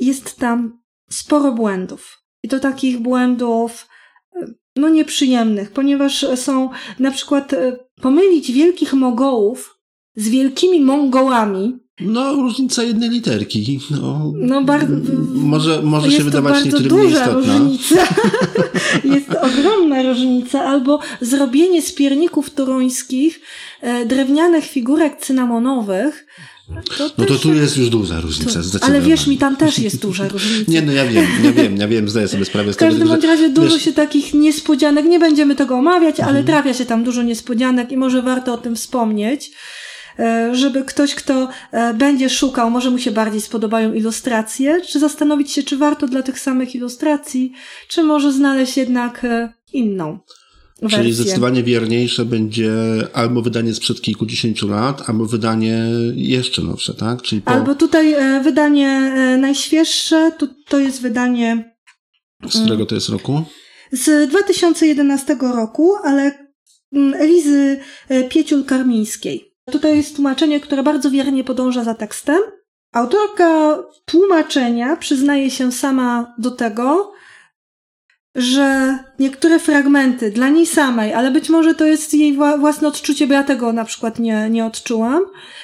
jest 0.00 0.36
tam 0.36 0.82
sporo 1.10 1.52
błędów. 1.52 2.22
I 2.42 2.48
to 2.48 2.60
takich 2.60 2.98
błędów 2.98 3.88
e, 4.36 4.46
no 4.76 4.88
nieprzyjemnych, 4.88 5.70
ponieważ 5.70 6.26
są 6.34 6.70
na 6.98 7.10
przykład 7.10 7.52
e, 7.52 7.78
pomylić 8.02 8.52
wielkich 8.52 8.92
Mogołów 8.92 9.80
z 10.16 10.28
wielkimi 10.28 10.80
Mongołami, 10.80 11.85
No, 12.00 12.32
różnica 12.32 12.82
jednej 12.82 13.10
literki. 13.10 13.80
No, 13.90 14.32
no 14.34 14.64
bardzo. 14.64 14.94
Może, 15.34 15.82
może 15.82 16.12
się 16.12 16.24
wydawać 16.24 16.64
niektórym 16.64 16.88
duża 16.88 17.26
różnica. 17.26 17.94
jest 19.14 19.30
ogromna 19.30 20.02
różnica. 20.02 20.64
Albo 20.64 21.00
zrobienie 21.20 21.82
z 21.82 21.92
pierników 21.92 22.50
toruńskich 22.50 23.40
e, 23.80 24.06
drewnianych 24.06 24.64
figurek 24.64 25.20
cynamonowych. 25.20 26.26
To 26.98 27.10
no 27.18 27.24
to 27.24 27.36
tu 27.36 27.54
jest 27.54 27.76
już 27.76 27.88
duża 27.88 28.20
różnica, 28.20 28.60
to, 28.78 28.84
Ale 28.86 29.00
wiesz, 29.00 29.26
mi 29.26 29.38
tam 29.38 29.56
też 29.56 29.78
jest 29.78 30.02
duża 30.02 30.28
różnica. 30.34 30.72
nie, 30.72 30.82
no 30.82 30.92
ja 30.92 31.06
wiem, 31.06 31.26
ja 31.44 31.52
wiem, 31.52 31.76
ja 31.76 31.88
wiem, 31.88 32.08
zdaję 32.08 32.28
sobie 32.28 32.44
sprawę 32.44 32.72
z 32.72 32.76
tego. 32.76 32.90
W 32.90 32.94
każdym 32.94 33.08
bądź 33.08 33.24
razie 33.24 33.48
dużo 33.48 33.74
wiesz... 33.74 33.84
się 33.84 33.92
takich 33.92 34.34
niespodzianek, 34.34 35.06
nie 35.06 35.18
będziemy 35.18 35.54
tego 35.56 35.74
omawiać, 35.76 36.20
ale 36.20 36.38
mhm. 36.38 36.46
trafia 36.46 36.74
się 36.74 36.84
tam 36.84 37.04
dużo 37.04 37.22
niespodzianek 37.22 37.92
i 37.92 37.96
może 37.96 38.22
warto 38.22 38.54
o 38.54 38.56
tym 38.56 38.76
wspomnieć. 38.76 39.50
E, 40.18 40.54
żeby 40.54 40.84
ktoś, 40.84 41.14
kto 41.14 41.48
e, 41.72 41.94
będzie 41.94 42.30
szukał, 42.30 42.70
może 42.70 42.90
mu 42.90 42.98
się 42.98 43.10
bardziej 43.10 43.40
spodobają 43.40 43.92
ilustracje, 43.92 44.80
czy 44.80 44.98
zastanowić 44.98 45.52
się, 45.52 45.62
czy 45.62 45.76
warto 45.76 46.08
dla 46.08 46.22
tych 46.22 46.40
samych 46.40 46.74
ilustracji, 46.74 47.52
czy 47.88 48.02
może 48.02 48.32
znaleźć 48.32 48.76
jednak 48.76 49.24
e, 49.24 49.52
inną. 49.72 50.18
Wersję. 50.82 50.98
Czyli 50.98 51.12
zdecydowanie 51.12 51.62
wierniejsze 51.62 52.24
będzie 52.24 52.72
albo 53.12 53.42
wydanie 53.42 53.74
sprzed 53.74 54.00
kilkudziesięciu 54.00 54.68
lat, 54.68 55.08
albo 55.08 55.26
wydanie 55.26 55.84
jeszcze 56.14 56.62
nowsze, 56.62 56.94
tak? 56.94 57.22
Czyli 57.22 57.40
po... 57.42 57.50
Albo 57.50 57.74
tutaj 57.74 58.14
wydanie 58.42 59.14
najświeższe, 59.38 60.32
to, 60.38 60.46
to 60.68 60.78
jest 60.78 61.02
wydanie. 61.02 61.76
Z 62.50 62.60
którego 62.60 62.86
to 62.86 62.94
jest 62.94 63.08
roku? 63.08 63.42
Z 63.92 64.30
2011 64.30 65.36
roku, 65.40 65.94
ale 66.04 66.48
mm, 66.92 67.14
Elizy 67.14 67.80
Pieciul-Karmińskiej. 68.08 69.55
Tutaj 69.70 69.96
jest 69.96 70.16
tłumaczenie, 70.16 70.60
które 70.60 70.82
bardzo 70.82 71.10
wiernie 71.10 71.44
podąża 71.44 71.84
za 71.84 71.94
tekstem. 71.94 72.38
Autorka 72.92 73.78
tłumaczenia 74.04 74.96
przyznaje 74.96 75.50
się 75.50 75.72
sama 75.72 76.34
do 76.38 76.50
tego, 76.50 77.12
że 78.34 78.98
niektóre 79.18 79.58
fragmenty 79.58 80.30
dla 80.30 80.48
niej 80.48 80.66
samej, 80.66 81.14
ale 81.14 81.30
być 81.30 81.48
może 81.48 81.74
to 81.74 81.84
jest 81.84 82.14
jej 82.14 82.36
własne 82.58 82.88
odczucie, 82.88 83.26
bo 83.26 83.34
ja 83.34 83.44
tego 83.44 83.72
na 83.72 83.84
przykład 83.84 84.18
nie, 84.18 84.50
nie 84.50 84.64
odczułam, 84.64 85.20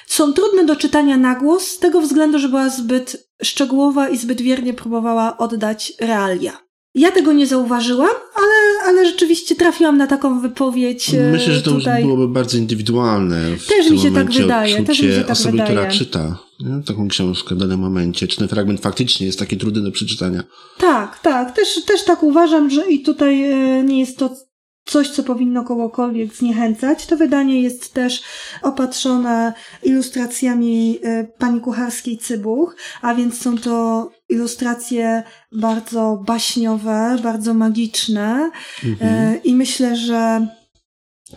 są 0.06 0.32
trudne 0.32 0.64
do 0.64 0.76
czytania 0.76 1.16
na 1.16 1.34
głos 1.34 1.66
z 1.66 1.78
tego 1.78 2.00
względu, 2.00 2.38
że 2.38 2.48
była 2.48 2.68
zbyt 2.68 3.28
szczegółowa 3.42 4.08
i 4.08 4.16
zbyt 4.16 4.40
wiernie 4.40 4.74
próbowała 4.74 5.36
oddać 5.36 5.92
realia. 6.00 6.71
Ja 6.94 7.10
tego 7.10 7.32
nie 7.32 7.46
zauważyłam, 7.46 8.10
ale, 8.34 8.88
ale 8.88 9.06
rzeczywiście 9.06 9.56
trafiłam 9.56 9.98
na 9.98 10.06
taką 10.06 10.40
wypowiedź. 10.40 11.14
E, 11.14 11.32
Myślę, 11.32 11.54
że 11.54 11.62
to 11.62 11.70
tutaj. 11.70 12.02
byłoby 12.02 12.28
bardzo 12.28 12.58
indywidualne. 12.58 13.56
W 13.56 13.66
też 13.66 13.90
mi 13.90 13.98
się 13.98 14.12
tak 14.12 14.30
wydaje. 14.30 14.84
Też 14.84 15.02
mi 15.02 15.08
się 15.08 15.20
tak 15.20 15.30
osoby, 15.30 15.52
wydaje. 15.52 15.70
która 15.70 15.90
czyta 15.90 16.38
nie? 16.60 16.82
taką 16.82 17.08
książkę 17.08 17.54
w 17.54 17.58
danym 17.58 17.80
momencie. 17.80 18.28
Czy 18.28 18.36
ten 18.36 18.48
fragment 18.48 18.80
faktycznie 18.80 19.26
jest 19.26 19.38
taki 19.38 19.56
trudny 19.56 19.82
do 19.82 19.92
przeczytania? 19.92 20.42
Tak, 20.78 21.18
tak. 21.18 21.56
Też, 21.56 21.84
też 21.84 22.04
tak 22.04 22.22
uważam, 22.22 22.70
że 22.70 22.90
i 22.90 23.02
tutaj 23.02 23.44
e, 23.44 23.84
nie 23.84 24.00
jest 24.00 24.18
to 24.18 24.36
coś, 24.84 25.08
co 25.08 25.22
powinno 25.22 25.64
kogokolwiek 25.64 26.34
zniechęcać. 26.34 27.06
To 27.06 27.16
wydanie 27.16 27.62
jest 27.62 27.94
też 27.94 28.22
opatrzone 28.62 29.52
ilustracjami 29.82 30.98
e, 31.02 31.24
pani 31.38 31.60
Kucharskiej 31.60 32.18
Cybuch, 32.18 32.76
a 33.02 33.14
więc 33.14 33.40
są 33.40 33.58
to 33.58 34.10
ilustracje 34.32 35.22
bardzo 35.52 36.22
baśniowe, 36.26 37.18
bardzo 37.22 37.54
magiczne 37.54 38.50
mhm. 38.84 39.10
E, 39.12 39.36
i 39.36 39.54
myślę, 39.54 39.96
że 39.96 40.46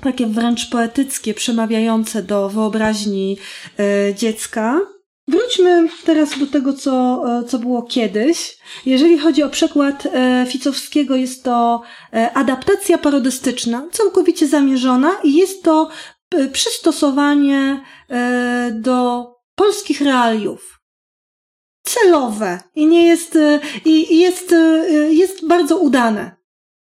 takie 0.01 0.27
wręcz 0.27 0.69
poetyckie, 0.69 1.33
przemawiające 1.33 2.23
do 2.23 2.49
wyobraźni 2.49 3.37
e, 3.79 4.15
dziecka. 4.15 4.81
Wróćmy 5.27 5.87
teraz 6.05 6.39
do 6.39 6.47
tego, 6.47 6.73
co, 6.73 7.23
e, 7.39 7.43
co 7.43 7.59
było 7.59 7.83
kiedyś. 7.83 8.57
Jeżeli 8.85 9.19
chodzi 9.19 9.43
o 9.43 9.49
przykład 9.49 10.07
Ficowskiego, 10.47 11.15
jest 11.15 11.43
to 11.43 11.81
adaptacja 12.33 12.97
parodystyczna, 12.97 13.87
całkowicie 13.91 14.47
zamierzona 14.47 15.11
i 15.23 15.33
jest 15.33 15.63
to 15.63 15.89
przystosowanie 16.51 17.81
do 18.71 19.25
polskich 19.55 20.01
realiów 20.01 20.74
celowe 21.85 22.59
i 22.75 22.85
nie 22.85 23.05
jest, 23.05 23.35
y, 23.35 23.59
i 23.85 24.19
jest, 24.19 24.51
y, 24.51 25.13
jest 25.13 25.47
bardzo 25.47 25.77
udane. 25.77 26.35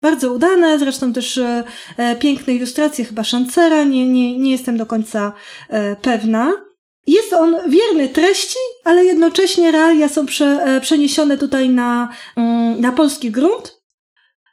Bardzo 0.05 0.33
udane, 0.33 0.79
zresztą 0.79 1.13
też 1.13 1.39
e, 1.39 1.65
piękne 2.19 2.55
ilustracje 2.55 3.05
chyba 3.05 3.25
Szancera, 3.25 3.85
nie, 3.85 4.09
nie, 4.09 4.39
nie 4.39 4.51
jestem 4.51 4.77
do 4.77 4.87
końca 4.87 5.33
e, 5.69 5.97
pewna. 5.97 6.53
Jest 7.07 7.33
on 7.33 7.57
wierny 7.69 8.09
treści, 8.09 8.59
ale 8.85 9.05
jednocześnie 9.05 9.71
realia 9.71 10.09
są 10.09 10.27
prze, 10.27 10.47
e, 10.47 10.81
przeniesione 10.81 11.39
tutaj 11.39 11.69
na, 11.69 12.09
mm, 12.37 12.81
na 12.81 12.93
polski 12.93 13.31
grunt. 13.31 13.83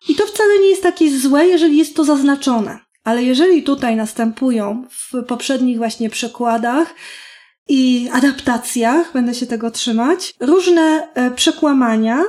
I 0.10 0.16
to 0.16 0.26
wcale 0.26 0.60
nie 0.60 0.70
jest 0.70 0.84
takie 0.84 1.20
złe, 1.20 1.48
jeżeli 1.48 1.78
jest 1.78 1.96
to 1.96 2.04
zaznaczone. 2.04 2.80
Ale 3.04 3.24
jeżeli 3.24 3.64
tutaj 3.64 3.96
następują 3.96 4.88
w 4.90 5.24
poprzednich 5.24 5.78
właśnie 5.78 6.10
przekładach 6.10 6.96
i 7.70 8.10
adaptacjach, 8.14 9.14
będę 9.14 9.34
się 9.34 9.46
tego 9.46 9.72
trzymać, 9.72 10.34
różne 10.40 11.08
e, 11.14 11.32
przekłamania, 11.32 12.24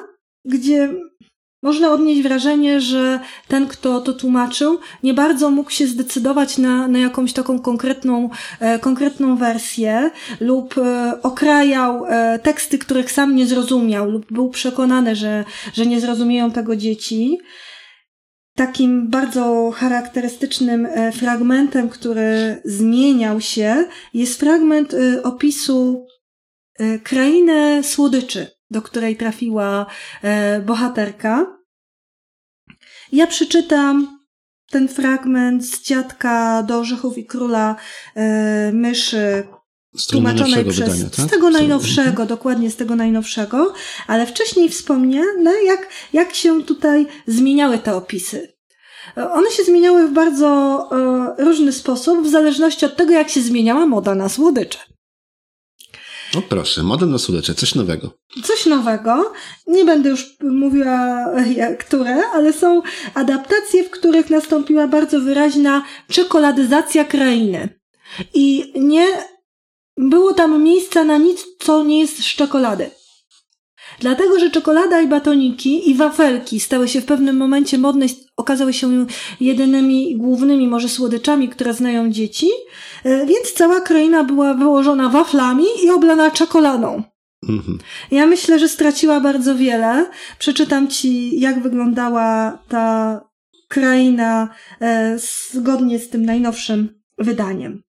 gdzie 0.44 0.88
można 1.62 1.92
odnieść 1.92 2.22
wrażenie, 2.22 2.80
że 2.80 3.20
ten, 3.48 3.66
kto 3.66 4.00
to 4.00 4.12
tłumaczył, 4.12 4.78
nie 5.02 5.14
bardzo 5.14 5.50
mógł 5.50 5.70
się 5.70 5.86
zdecydować 5.86 6.58
na, 6.58 6.88
na 6.88 6.98
jakąś 6.98 7.32
taką 7.32 7.58
konkretną, 7.58 8.30
e, 8.60 8.78
konkretną 8.78 9.36
wersję 9.36 10.10
lub 10.40 10.78
e, 10.78 11.22
okrajał 11.22 12.06
e, 12.06 12.38
teksty, 12.38 12.78
których 12.78 13.12
sam 13.12 13.34
nie 13.34 13.46
zrozumiał 13.46 14.10
lub 14.10 14.32
był 14.32 14.50
przekonany, 14.50 15.16
że, 15.16 15.44
że 15.74 15.86
nie 15.86 16.00
zrozumieją 16.00 16.50
tego 16.50 16.76
dzieci. 16.76 17.38
Takim 18.54 19.08
bardzo 19.08 19.70
charakterystycznym 19.70 20.86
e, 20.86 21.12
fragmentem, 21.12 21.88
który 21.88 22.62
zmieniał 22.64 23.40
się, 23.40 23.84
jest 24.14 24.40
fragment 24.40 24.94
e, 24.94 25.22
opisu 25.22 26.06
e, 26.78 26.98
krainy 26.98 27.84
słodyczy, 27.84 28.46
do 28.70 28.82
której 28.82 29.16
trafiła 29.16 29.86
bohaterka. 30.66 31.58
Ja 33.12 33.26
przeczytam 33.26 34.20
ten 34.70 34.88
fragment 34.88 35.64
z 35.66 35.82
dziadka 35.82 36.62
do 36.62 36.78
Orzechów 36.78 37.18
i 37.18 37.26
Króla 37.26 37.76
Myszy, 38.72 39.46
z 39.96 40.06
tłumaczonej 40.06 40.64
przez 40.64 40.88
wydania, 40.88 41.10
tak? 41.10 41.26
z 41.26 41.30
tego 41.30 41.50
najnowszego, 41.50 42.08
mhm. 42.08 42.28
dokładnie 42.28 42.70
z 42.70 42.76
tego 42.76 42.96
najnowszego, 42.96 43.72
ale 44.06 44.26
wcześniej 44.26 44.68
wspomniane, 44.68 45.64
jak, 45.64 45.88
jak 46.12 46.34
się 46.34 46.62
tutaj 46.62 47.06
zmieniały 47.26 47.78
te 47.78 47.94
opisy. 47.94 48.52
One 49.16 49.50
się 49.50 49.64
zmieniały 49.64 50.08
w 50.08 50.12
bardzo 50.12 50.48
e, 51.38 51.44
różny 51.44 51.72
sposób, 51.72 52.26
w 52.26 52.30
zależności 52.30 52.86
od 52.86 52.96
tego, 52.96 53.12
jak 53.12 53.28
się 53.28 53.40
zmieniała 53.40 53.86
moda 53.86 54.14
na 54.14 54.28
słodycze. 54.28 54.78
O 56.38 56.42
proszę, 56.42 56.82
moda 56.82 57.06
na 57.06 57.18
słodycze, 57.18 57.54
coś 57.54 57.74
nowego. 57.74 58.10
Coś 58.44 58.66
nowego. 58.66 59.32
Nie 59.66 59.84
będę 59.84 60.10
już 60.10 60.36
mówiła, 60.40 61.26
które, 61.78 62.22
ale 62.34 62.52
są 62.52 62.82
adaptacje, 63.14 63.84
w 63.84 63.90
których 63.90 64.30
nastąpiła 64.30 64.88
bardzo 64.88 65.20
wyraźna 65.20 65.84
czekoladyzacja 66.08 67.04
krainy. 67.04 67.68
I 68.34 68.72
nie 68.76 69.06
było 69.96 70.34
tam 70.34 70.62
miejsca 70.62 71.04
na 71.04 71.18
nic, 71.18 71.46
co 71.58 71.84
nie 71.84 72.00
jest 72.00 72.18
z 72.18 72.34
czekolady. 72.34 72.90
Dlatego, 74.00 74.38
że 74.38 74.50
czekolada 74.50 75.00
i 75.00 75.06
batoniki 75.06 75.90
i 75.90 75.94
wafelki 75.94 76.60
stały 76.60 76.88
się 76.88 77.00
w 77.00 77.04
pewnym 77.04 77.36
momencie 77.36 77.78
modne, 77.78 78.06
okazały 78.36 78.72
się 78.72 79.06
jedynymi 79.40 80.16
głównymi 80.16 80.68
może 80.68 80.88
słodyczami, 80.88 81.48
które 81.48 81.74
znają 81.74 82.10
dzieci, 82.10 82.48
e, 83.04 83.26
więc 83.26 83.52
cała 83.52 83.80
kraina 83.80 84.24
była 84.24 84.54
wyłożona 84.54 85.08
waflami 85.08 85.64
i 85.84 85.90
oblana 85.90 86.30
czekoladą. 86.30 87.02
Mhm. 87.48 87.78
Ja 88.10 88.26
myślę, 88.26 88.58
że 88.58 88.68
straciła 88.68 89.20
bardzo 89.20 89.56
wiele. 89.56 90.10
Przeczytam 90.38 90.88
ci, 90.88 91.40
jak 91.40 91.62
wyglądała 91.62 92.58
ta 92.68 93.20
kraina 93.68 94.48
e, 94.80 95.18
zgodnie 95.52 95.98
z 95.98 96.08
tym 96.08 96.24
najnowszym 96.24 97.02
wydaniem. 97.18 97.82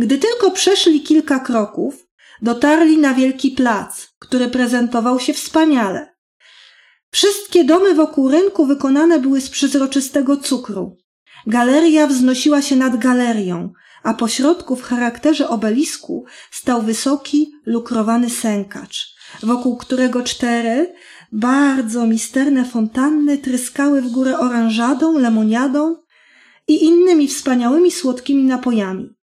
Gdy 0.00 0.18
tylko 0.18 0.50
przeszli 0.50 1.02
kilka 1.02 1.40
kroków, 1.40 2.06
dotarli 2.42 2.98
na 2.98 3.14
wielki 3.14 3.50
plac, 3.50 4.08
który 4.18 4.48
prezentował 4.48 5.20
się 5.20 5.32
wspaniale. 5.32 6.14
Wszystkie 7.10 7.64
domy 7.64 7.94
wokół 7.94 8.28
rynku 8.28 8.66
wykonane 8.66 9.18
były 9.18 9.40
z 9.40 9.50
przezroczystego 9.50 10.36
cukru. 10.36 10.96
Galeria 11.46 12.06
wznosiła 12.06 12.62
się 12.62 12.76
nad 12.76 12.96
galerią, 12.96 13.72
a 14.02 14.14
pośrodku 14.14 14.76
w 14.76 14.82
charakterze 14.82 15.48
obelisku 15.48 16.24
stał 16.50 16.82
wysoki, 16.82 17.52
lukrowany 17.66 18.30
sękacz, 18.30 19.14
wokół 19.42 19.76
którego 19.76 20.22
cztery 20.22 20.94
bardzo 21.32 22.06
misterne 22.06 22.64
fontanny 22.64 23.38
tryskały 23.38 24.02
w 24.02 24.10
górę 24.10 24.38
oranżadą, 24.38 25.18
lemoniadą 25.18 25.96
i 26.68 26.84
innymi 26.84 27.28
wspaniałymi 27.28 27.90
słodkimi 27.90 28.44
napojami. 28.44 29.19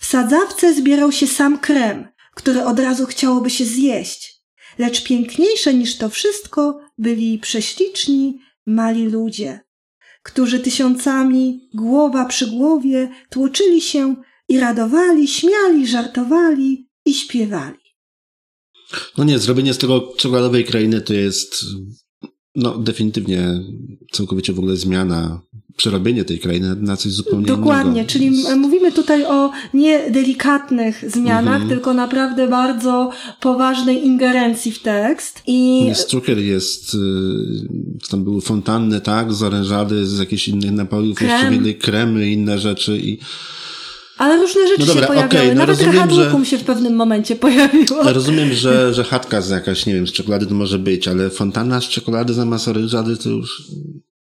W 0.00 0.06
sadzawce 0.06 0.74
zbierał 0.74 1.12
się 1.12 1.26
sam 1.26 1.58
krem, 1.58 2.08
który 2.34 2.64
od 2.64 2.78
razu 2.78 3.06
chciałoby 3.06 3.50
się 3.50 3.64
zjeść. 3.64 4.42
Lecz 4.78 5.02
piękniejsze 5.02 5.74
niż 5.74 5.96
to 5.96 6.08
wszystko 6.08 6.80
byli 6.98 7.38
prześliczni, 7.38 8.38
mali 8.66 9.08
ludzie, 9.08 9.60
którzy 10.22 10.60
tysiącami, 10.60 11.68
głowa 11.74 12.24
przy 12.24 12.46
głowie, 12.46 13.10
tłoczyli 13.30 13.80
się 13.80 14.16
i 14.48 14.60
radowali, 14.60 15.28
śmiali, 15.28 15.86
żartowali 15.86 16.88
i 17.04 17.14
śpiewali. 17.14 17.78
No 19.18 19.24
nie, 19.24 19.38
zrobienie 19.38 19.74
z 19.74 19.78
tego 19.78 20.14
czekoladowej 20.16 20.64
krainy 20.64 21.00
to 21.00 21.14
jest 21.14 21.64
no 22.54 22.78
definitywnie 22.78 23.60
całkowicie 24.12 24.52
w 24.52 24.58
ogóle 24.58 24.76
zmiana, 24.76 25.42
przerobienie 25.76 26.24
tej 26.24 26.38
krainy 26.38 26.76
na 26.76 26.96
coś 26.96 27.12
zupełnie 27.12 27.46
Dokładnie, 27.46 27.92
innego. 27.92 28.08
czyli 28.08 28.30
mówimy 28.56 28.92
tutaj 28.92 29.24
o 29.24 29.50
nie 29.74 30.10
delikatnych 30.10 31.04
zmianach, 31.10 31.54
mhm. 31.54 31.68
tylko 31.68 31.94
naprawdę 31.94 32.48
bardzo 32.48 33.10
poważnej 33.40 34.06
ingerencji 34.06 34.72
w 34.72 34.82
tekst. 34.82 35.42
I 35.46 35.84
jest 35.84 36.08
cukier, 36.08 36.38
jest, 36.38 36.94
y, 36.94 36.98
tam 38.10 38.24
były 38.24 38.40
fontanny, 38.40 39.00
tak, 39.00 39.32
z 39.32 39.42
orężady, 39.42 40.06
z 40.06 40.18
jakichś 40.18 40.48
innych 40.48 40.72
napojów, 40.72 41.16
Krem. 41.16 41.30
jeszcze 41.30 41.50
wiele 41.50 41.74
kremy, 41.74 42.30
inne 42.30 42.58
rzeczy 42.58 42.98
i 42.98 43.18
ale 44.18 44.36
różne 44.36 44.68
rzeczy 44.68 44.80
no 44.80 44.86
dobra, 44.86 45.00
się 45.00 45.06
pojawiały. 45.06 45.44
Okay, 45.44 45.54
no 45.54 45.60
Nawet 45.60 45.82
rozumiem, 45.82 46.10
że... 46.10 46.46
się 46.46 46.58
w 46.58 46.64
pewnym 46.64 46.94
momencie 46.94 47.36
pojawiło. 47.36 48.02
Rozumiem, 48.02 48.52
że, 48.52 48.94
że 48.94 49.04
chatka 49.04 49.40
z 49.40 49.50
jakaś, 49.50 49.86
nie 49.86 49.94
wiem, 49.94 50.06
z 50.06 50.12
czekolady 50.12 50.46
to 50.46 50.54
może 50.54 50.78
być, 50.78 51.08
ale 51.08 51.30
fontanna 51.30 51.80
z 51.80 51.84
czekolady 51.84 52.34
zamiast 52.34 52.68
orężady 52.68 53.16
to 53.16 53.30
już... 53.30 53.62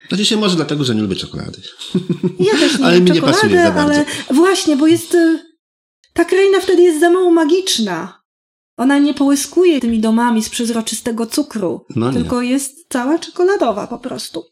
Znaczy 0.08 0.24
się 0.24 0.36
może 0.36 0.56
dlatego, 0.56 0.84
że 0.84 0.94
nie 0.94 1.02
lubię 1.02 1.16
czekolady. 1.16 1.62
Ja 2.40 2.52
też 2.52 2.78
nie 2.78 2.84
ale 2.84 3.00
mi 3.00 3.10
nie 3.10 3.22
pasuje 3.22 3.62
za 3.62 3.70
bardzo. 3.70 3.94
Ale 3.94 4.04
właśnie, 4.30 4.76
bo 4.76 4.86
jest... 4.86 5.14
Y, 5.14 5.38
ta 6.12 6.24
kraina 6.24 6.60
wtedy 6.60 6.82
jest 6.82 7.00
za 7.00 7.10
mało 7.10 7.30
magiczna. 7.30 8.22
Ona 8.76 8.98
nie 8.98 9.14
połyskuje 9.14 9.80
tymi 9.80 10.00
domami 10.00 10.42
z 10.42 10.48
przezroczystego 10.48 11.26
cukru, 11.26 11.86
no 11.96 12.12
tylko 12.12 12.42
jest 12.42 12.86
cała 12.88 13.18
czekoladowa 13.18 13.86
po 13.86 13.98
prostu. 13.98 14.44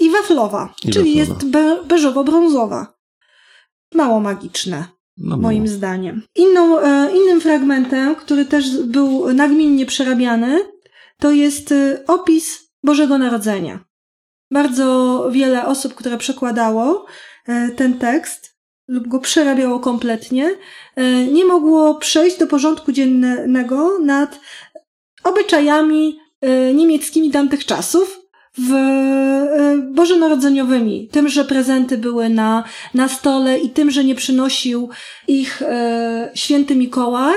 I 0.00 0.10
waflowa, 0.10 0.74
I 0.84 0.92
czyli 0.92 1.18
waflowa. 1.18 1.40
jest 1.40 1.50
be 1.50 1.84
beżowo-brązowa 1.84 2.86
mało 3.94 4.20
magiczne. 4.20 4.84
No, 5.16 5.36
moim 5.36 5.68
zdaniem. 5.68 6.22
Inną, 6.34 6.80
e, 6.80 7.10
innym 7.16 7.40
fragmentem, 7.40 8.14
który 8.16 8.44
też 8.44 8.82
był 8.82 9.34
nagminnie 9.34 9.86
przerabiany, 9.86 10.60
to 11.18 11.30
jest 11.30 11.72
e, 11.72 12.02
opis 12.06 12.70
Bożego 12.82 13.18
Narodzenia. 13.18 13.84
Bardzo 14.50 15.28
wiele 15.32 15.66
osób, 15.66 15.94
które 15.94 16.18
przekładało 16.18 17.06
e, 17.48 17.68
ten 17.70 17.98
tekst 17.98 18.56
lub 18.88 19.08
go 19.08 19.18
przerabiało 19.18 19.80
kompletnie, 19.80 20.50
nie 21.32 21.44
mogło 21.44 21.94
przejść 21.94 22.38
do 22.38 22.46
porządku 22.46 22.92
dziennego 22.92 23.98
nad 23.98 24.40
obyczajami 25.24 26.18
niemieckimi 26.74 27.30
tamtych 27.30 27.64
czasów, 27.64 28.26
w 28.58 28.72
e, 28.72 29.76
bożonarodzeniowymi. 29.92 31.08
Tym, 31.12 31.28
że 31.28 31.44
prezenty 31.44 31.98
były 31.98 32.28
na, 32.28 32.64
na 32.94 33.08
stole 33.08 33.58
i 33.58 33.70
tym, 33.70 33.90
że 33.90 34.04
nie 34.04 34.14
przynosił 34.14 34.88
ich 35.28 35.62
e, 35.62 36.30
święty 36.34 36.76
Mikołaj, 36.76 37.36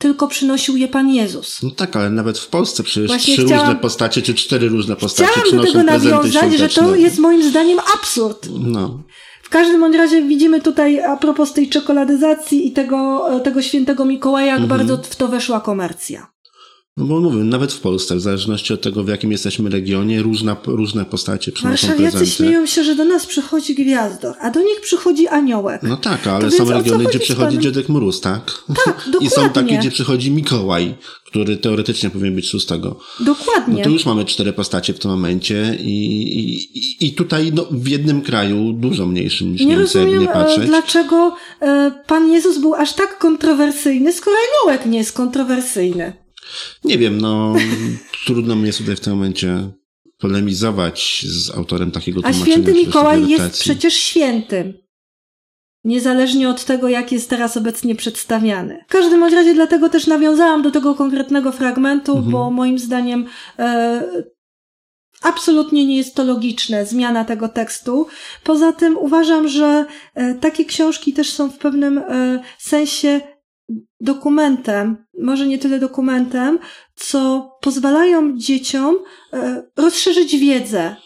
tylko 0.00 0.28
przynosił 0.28 0.76
je 0.76 0.88
Pan 0.88 1.08
Jezus. 1.08 1.62
No 1.62 1.70
tak, 1.70 1.96
ale 1.96 2.10
nawet 2.10 2.38
w 2.38 2.48
Polsce 2.48 2.82
przecież 2.82 3.08
Właśnie 3.08 3.34
trzy 3.34 3.46
chciałam, 3.46 3.66
różne 3.66 3.80
postacie, 3.80 4.22
czy 4.22 4.34
cztery 4.34 4.68
różne 4.68 4.96
postacie 4.96 5.30
chciałam 5.30 5.56
do 5.56 5.72
tego 5.72 5.82
nawiązać, 5.82 6.52
że 6.52 6.68
to 6.68 6.94
jest 6.94 7.18
moim 7.18 7.50
zdaniem 7.50 7.78
absurd. 7.94 8.48
No. 8.60 9.02
W 9.42 9.48
każdym 9.48 9.80
bądź 9.80 9.96
razie 9.96 10.22
widzimy 10.22 10.60
tutaj 10.60 11.00
a 11.00 11.16
propos 11.16 11.52
tej 11.52 11.68
czekoladyzacji 11.68 12.68
i 12.68 12.72
tego, 12.72 13.28
tego 13.44 13.62
świętego 13.62 14.04
Mikołaja, 14.04 14.46
jak 14.46 14.60
mhm. 14.60 14.78
bardzo 14.78 15.02
w 15.10 15.16
to 15.16 15.28
weszła 15.28 15.60
komercja. 15.60 16.30
No 16.96 17.04
bo 17.04 17.20
mówię, 17.20 17.44
nawet 17.44 17.72
w 17.72 17.80
Polsce, 17.80 18.16
w 18.16 18.20
zależności 18.20 18.74
od 18.74 18.80
tego, 18.80 19.04
w 19.04 19.08
jakim 19.08 19.32
jesteśmy 19.32 19.70
regionie, 19.70 20.22
różna, 20.22 20.56
różne 20.66 21.04
postacie 21.04 21.52
przynoszą 21.52 21.86
Warszawiacy 21.86 22.16
prezenty. 22.16 22.36
śmieją 22.36 22.66
się, 22.66 22.84
że 22.84 22.94
do 22.94 23.04
nas 23.04 23.26
przychodzi 23.26 23.74
gwiazdor, 23.74 24.34
a 24.40 24.50
do 24.50 24.62
nich 24.62 24.80
przychodzi 24.80 25.28
aniołek. 25.28 25.82
No 25.82 25.96
tak, 25.96 26.26
ale 26.26 26.44
to 26.44 26.50
są 26.50 26.70
regiony, 26.70 27.04
gdzie 27.04 27.18
przychodzi 27.18 27.58
Dziadek 27.58 27.88
Mróz, 27.88 28.20
tak? 28.20 28.62
Tak, 28.84 29.04
dokładnie. 29.06 29.26
I 29.26 29.30
są 29.30 29.50
takie, 29.50 29.78
gdzie 29.78 29.90
przychodzi 29.90 30.30
Mikołaj, 30.30 30.94
który 31.26 31.56
teoretycznie 31.56 32.10
powinien 32.10 32.34
być 32.34 32.48
szóstego. 32.48 32.98
Dokładnie. 33.20 33.76
No 33.76 33.84
to 33.84 33.90
już 33.90 34.06
mamy 34.06 34.24
cztery 34.24 34.52
postacie 34.52 34.94
w 34.94 34.98
tym 34.98 35.10
momencie 35.10 35.76
i, 35.80 35.94
i, 36.38 37.06
i 37.06 37.12
tutaj 37.12 37.52
no, 37.54 37.66
w 37.70 37.88
jednym 37.88 38.22
kraju 38.22 38.72
dużo 38.72 39.06
mniejszym 39.06 39.52
niż 39.52 39.60
nie 39.60 39.66
Niemcy, 39.66 39.98
rozumiem, 39.98 40.20
nie 40.20 40.28
patrzeć. 40.28 40.66
dlaczego 40.66 41.36
e, 41.60 41.92
Pan 42.06 42.32
Jezus 42.32 42.58
był 42.58 42.74
aż 42.74 42.92
tak 42.92 43.18
kontrowersyjny, 43.18 44.12
skoro 44.12 44.36
aniołek 44.36 44.86
nie 44.86 44.98
jest 44.98 45.12
kontrowersyjny. 45.12 46.12
Nie 46.84 46.98
wiem, 46.98 47.20
no 47.20 47.54
trudno 48.26 48.56
mnie 48.56 48.72
tutaj 48.72 48.96
w 48.96 49.00
tym 49.00 49.12
momencie 49.12 49.70
polemizować 50.18 51.26
z 51.28 51.50
autorem 51.50 51.90
takiego 51.90 52.22
tłumaczenia. 52.22 52.44
A 52.44 52.48
święty 52.48 52.72
Mikołaj 52.72 53.28
jest 53.28 53.60
przecież 53.60 53.94
świętym. 53.94 54.74
Niezależnie 55.84 56.48
od 56.48 56.64
tego, 56.64 56.88
jak 56.88 57.12
jest 57.12 57.30
teraz 57.30 57.56
obecnie 57.56 57.94
przedstawiany. 57.94 58.84
W 58.88 58.92
każdym 58.92 59.24
razie 59.24 59.54
dlatego 59.54 59.88
też 59.88 60.06
nawiązałam 60.06 60.62
do 60.62 60.70
tego 60.70 60.94
konkretnego 60.94 61.52
fragmentu, 61.52 62.12
mhm. 62.12 62.32
bo 62.32 62.50
moim 62.50 62.78
zdaniem 62.78 63.26
e, 63.58 64.02
absolutnie 65.22 65.86
nie 65.86 65.96
jest 65.96 66.14
to 66.14 66.24
logiczne, 66.24 66.86
zmiana 66.86 67.24
tego 67.24 67.48
tekstu. 67.48 68.06
Poza 68.44 68.72
tym 68.72 68.98
uważam, 68.98 69.48
że 69.48 69.86
e, 70.14 70.34
takie 70.34 70.64
książki 70.64 71.12
też 71.12 71.30
są 71.30 71.50
w 71.50 71.58
pewnym 71.58 71.98
e, 71.98 72.42
sensie 72.58 73.20
dokumentem, 74.00 75.06
może 75.22 75.46
nie 75.46 75.58
tyle 75.58 75.78
dokumentem, 75.78 76.58
co 76.94 77.50
pozwalają 77.60 78.38
dzieciom 78.38 78.96
e, 79.32 79.62
rozszerzyć 79.76 80.38
wiedzę. 80.38 80.96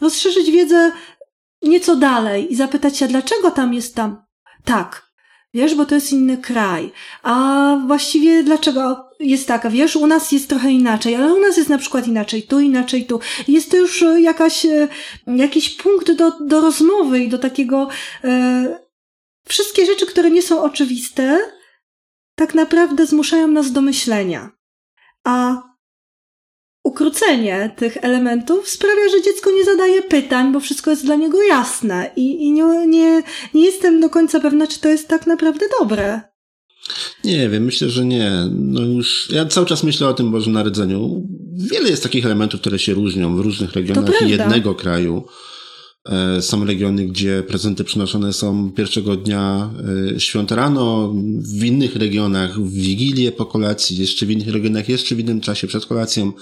Rozszerzyć 0.00 0.50
wiedzę 0.50 0.92
nieco 1.62 1.96
dalej 1.96 2.52
i 2.52 2.56
zapytać 2.56 2.96
się, 2.96 3.08
dlaczego 3.08 3.50
tam 3.50 3.74
jest 3.74 3.94
tam 3.94 4.22
tak. 4.64 5.08
Wiesz, 5.54 5.74
bo 5.74 5.86
to 5.86 5.94
jest 5.94 6.12
inny 6.12 6.38
kraj. 6.38 6.92
A 7.22 7.76
właściwie 7.86 8.42
dlaczego 8.42 9.10
jest 9.20 9.48
tak? 9.48 9.70
Wiesz, 9.70 9.96
u 9.96 10.06
nas 10.06 10.32
jest 10.32 10.48
trochę 10.48 10.70
inaczej, 10.70 11.14
ale 11.14 11.34
u 11.34 11.40
nas 11.40 11.56
jest 11.56 11.68
na 11.68 11.78
przykład 11.78 12.06
inaczej 12.06 12.42
tu, 12.42 12.60
inaczej 12.60 13.06
tu. 13.06 13.20
Jest 13.48 13.70
to 13.70 13.76
już 13.76 14.04
jakaś, 14.20 14.66
e, 14.66 14.88
jakiś 15.26 15.70
punkt 15.70 16.12
do, 16.12 16.32
do 16.40 16.60
rozmowy 16.60 17.20
i 17.20 17.28
do 17.28 17.38
takiego, 17.38 17.88
e, 18.24 18.78
wszystkie 19.48 19.86
rzeczy, 19.86 20.06
które 20.06 20.30
nie 20.30 20.42
są 20.42 20.62
oczywiste, 20.62 21.38
tak 22.38 22.54
naprawdę 22.54 23.06
zmuszają 23.06 23.48
nas 23.48 23.72
do 23.72 23.80
myślenia. 23.80 24.50
A 25.24 25.62
ukrócenie 26.84 27.74
tych 27.76 27.96
elementów 27.96 28.68
sprawia, 28.68 29.08
że 29.10 29.22
dziecko 29.22 29.50
nie 29.50 29.64
zadaje 29.64 30.02
pytań, 30.02 30.52
bo 30.52 30.60
wszystko 30.60 30.90
jest 30.90 31.04
dla 31.04 31.16
niego 31.16 31.42
jasne 31.42 32.10
i, 32.16 32.44
i 32.44 32.52
nie, 32.52 32.86
nie, 32.86 33.22
nie 33.54 33.64
jestem 33.64 34.00
do 34.00 34.10
końca 34.10 34.40
pewna, 34.40 34.66
czy 34.66 34.80
to 34.80 34.88
jest 34.88 35.08
tak 35.08 35.26
naprawdę 35.26 35.66
dobre. 35.80 36.20
Nie 37.24 37.48
wiem, 37.48 37.64
myślę, 37.64 37.90
że 37.90 38.04
nie. 38.04 38.32
No 38.50 38.80
już, 38.80 39.28
ja 39.32 39.46
cały 39.46 39.66
czas 39.66 39.82
myślę 39.82 40.08
o 40.08 40.14
tym 40.14 40.30
Bożym 40.30 40.52
Narodzeniu. 40.52 41.26
Wiele 41.72 41.90
jest 41.90 42.02
takich 42.02 42.26
elementów, 42.26 42.60
które 42.60 42.78
się 42.78 42.94
różnią 42.94 43.36
w 43.36 43.40
różnych 43.40 43.72
regionach 43.72 44.22
jednego 44.22 44.74
kraju. 44.74 45.24
E, 46.08 46.42
są 46.42 46.64
regiony, 46.64 47.04
gdzie 47.04 47.42
prezenty 47.48 47.84
przynoszone 47.84 48.32
są 48.32 48.72
pierwszego 48.72 49.16
dnia 49.16 49.70
e, 50.14 50.20
świąt 50.20 50.52
rano, 50.52 51.14
w 51.38 51.64
innych 51.64 51.96
regionach 51.96 52.60
w 52.60 52.72
Wigilię 52.72 53.32
po 53.32 53.46
kolacji, 53.46 53.96
jeszcze 53.96 54.26
w 54.26 54.30
innych 54.30 54.48
regionach 54.48 54.88
jeszcze 54.88 55.14
w 55.14 55.20
innym 55.20 55.40
czasie 55.40 55.66
przed 55.66 55.86
kolacją. 55.86 56.32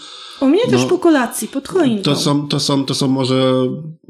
U 0.40 0.46
mnie 0.46 0.60
no, 0.64 0.70
też 0.70 0.84
po 0.84 0.98
kolacji, 0.98 1.48
pod 1.48 1.68
choinką. 1.68 2.02
To 2.02 2.16
są, 2.16 2.48
to 2.48 2.60
są, 2.60 2.84
to 2.84 2.94
są 2.94 3.08
może 3.08 3.52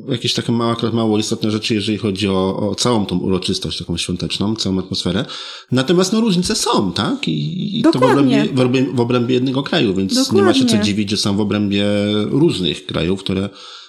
jakieś 0.08 0.34
takie 0.34 0.52
małe, 0.52 0.76
mało 0.92 1.18
istotne 1.18 1.50
rzeczy, 1.50 1.74
jeżeli 1.74 1.98
chodzi 1.98 2.28
o, 2.28 2.70
o 2.70 2.74
całą 2.74 3.06
tą 3.06 3.18
uroczystość 3.18 3.78
taką 3.78 3.96
świąteczną, 3.96 4.56
całą 4.56 4.78
atmosferę. 4.78 5.24
Natomiast 5.72 6.12
no 6.12 6.20
różnice 6.20 6.54
są, 6.54 6.92
tak? 6.92 7.28
I, 7.28 7.78
i 7.80 7.82
to 7.82 7.92
w 7.92 7.96
obrębie, 7.96 8.44
w, 8.44 8.60
obrębie, 8.60 8.86
w 8.94 9.00
obrębie 9.00 9.34
jednego 9.34 9.62
kraju, 9.62 9.94
więc 9.94 10.14
Dokładnie. 10.14 10.40
nie 10.40 10.46
ma 10.46 10.54
się 10.54 10.64
co 10.64 10.78
dziwić, 10.78 11.10
że 11.10 11.16
są 11.16 11.36
w 11.36 11.40
obrębie 11.40 11.84
różnych 12.30 12.86
krajów, 12.86 13.20
które 13.20 13.48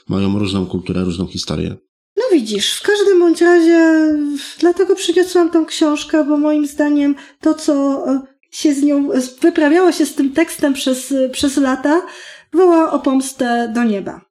mają 0.09 0.39
różną 0.39 0.65
kulturę, 0.65 1.03
różną 1.03 1.27
historię. 1.27 1.75
No 2.17 2.23
widzisz, 2.31 2.73
w 2.73 2.83
każdym 2.83 3.19
bądź 3.19 3.41
razie 3.41 4.13
dlatego 4.59 4.95
przyniosłam 4.95 5.49
tą 5.49 5.65
książkę, 5.65 6.23
bo 6.23 6.37
moim 6.37 6.67
zdaniem 6.67 7.15
to, 7.41 7.53
co 7.53 8.03
e, 8.07 8.21
się 8.51 8.73
z 8.73 8.83
nią, 8.83 9.09
wyprawiało 9.41 9.91
się 9.91 10.05
z 10.05 10.15
tym 10.15 10.33
tekstem 10.33 10.73
przez, 10.73 11.13
przez 11.31 11.57
lata, 11.57 12.01
woła 12.53 12.91
o 12.91 12.99
pomstę 12.99 13.71
do 13.75 13.83
nieba. 13.83 14.21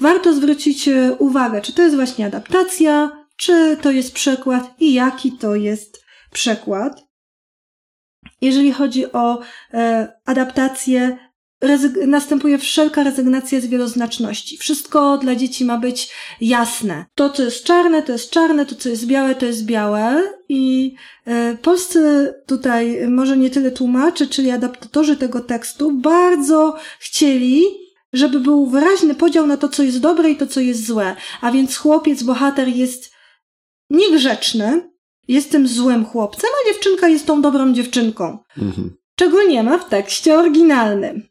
Warto 0.00 0.34
zwrócić 0.34 0.88
e, 0.88 1.16
uwagę, 1.18 1.60
czy 1.60 1.72
to 1.72 1.82
jest 1.82 1.96
właśnie 1.96 2.26
adaptacja, 2.26 3.26
czy 3.36 3.76
to 3.82 3.90
jest 3.90 4.12
przekład 4.12 4.74
i 4.80 4.94
jaki 4.94 5.32
to 5.32 5.54
jest 5.54 6.04
przekład. 6.32 7.02
Jeżeli 8.40 8.72
chodzi 8.72 9.12
o 9.12 9.40
e, 9.74 10.12
adaptację, 10.26 11.29
następuje 12.06 12.58
wszelka 12.58 13.02
rezygnacja 13.02 13.60
z 13.60 13.66
wieloznaczności. 13.66 14.56
Wszystko 14.56 15.18
dla 15.18 15.34
dzieci 15.34 15.64
ma 15.64 15.78
być 15.78 16.12
jasne. 16.40 17.04
To, 17.14 17.30
co 17.30 17.42
jest 17.42 17.64
czarne, 17.64 18.02
to 18.02 18.12
jest 18.12 18.30
czarne, 18.30 18.66
to, 18.66 18.74
co 18.74 18.88
jest 18.88 19.06
białe, 19.06 19.34
to 19.34 19.46
jest 19.46 19.64
białe. 19.64 20.22
I 20.48 20.94
e, 21.26 21.56
polscy 21.62 22.34
tutaj, 22.46 23.08
może 23.08 23.36
nie 23.36 23.50
tyle 23.50 23.70
tłumacze, 23.70 24.26
czyli 24.26 24.50
adaptatorzy 24.50 25.16
tego 25.16 25.40
tekstu, 25.40 25.92
bardzo 25.92 26.76
chcieli, 26.98 27.64
żeby 28.12 28.40
był 28.40 28.66
wyraźny 28.66 29.14
podział 29.14 29.46
na 29.46 29.56
to, 29.56 29.68
co 29.68 29.82
jest 29.82 30.00
dobre 30.00 30.30
i 30.30 30.36
to, 30.36 30.46
co 30.46 30.60
jest 30.60 30.86
złe. 30.86 31.16
A 31.40 31.52
więc 31.52 31.76
chłopiec, 31.76 32.22
bohater 32.22 32.68
jest 32.68 33.12
niegrzeczny, 33.90 34.90
jest 35.28 35.50
tym 35.50 35.68
złym 35.68 36.04
chłopcem, 36.04 36.50
a 36.62 36.68
dziewczynka 36.68 37.08
jest 37.08 37.26
tą 37.26 37.42
dobrą 37.42 37.72
dziewczynką. 37.72 38.38
Mhm. 38.58 38.96
Czego 39.14 39.42
nie 39.42 39.62
ma 39.62 39.78
w 39.78 39.88
tekście 39.88 40.38
oryginalnym. 40.38 41.29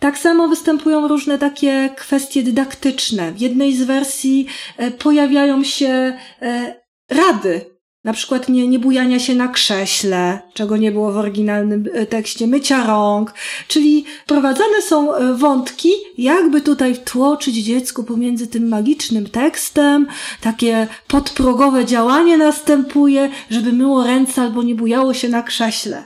Tak 0.00 0.18
samo 0.18 0.48
występują 0.48 1.08
różne 1.08 1.38
takie 1.38 1.90
kwestie 1.96 2.42
dydaktyczne. 2.42 3.32
W 3.32 3.40
jednej 3.40 3.76
z 3.76 3.82
wersji 3.82 4.46
e, 4.76 4.90
pojawiają 4.90 5.64
się 5.64 6.18
e, 6.42 6.74
rady 7.10 7.70
na 8.04 8.12
przykład 8.12 8.48
nie, 8.48 8.68
nie 8.68 8.78
bujania 8.78 9.18
się 9.18 9.34
na 9.34 9.48
krześle, 9.48 10.38
czego 10.54 10.76
nie 10.76 10.92
było 10.92 11.12
w 11.12 11.16
oryginalnym 11.16 11.84
e, 11.92 12.06
tekście, 12.06 12.46
mycia 12.46 12.86
rąk, 12.86 13.34
czyli 13.68 14.04
prowadzone 14.26 14.82
są 14.82 15.08
wątki, 15.34 15.90
jakby 16.18 16.60
tutaj 16.60 16.96
tłoczyć 17.04 17.54
dziecku 17.56 18.04
pomiędzy 18.04 18.46
tym 18.46 18.68
magicznym 18.68 19.28
tekstem, 19.28 20.06
takie 20.40 20.86
podprogowe 21.08 21.84
działanie 21.84 22.36
następuje, 22.36 23.30
żeby 23.50 23.72
myło 23.72 24.04
ręce 24.04 24.42
albo 24.42 24.62
nie 24.62 24.74
bujało 24.74 25.14
się 25.14 25.28
na 25.28 25.42
krześle. 25.42 26.04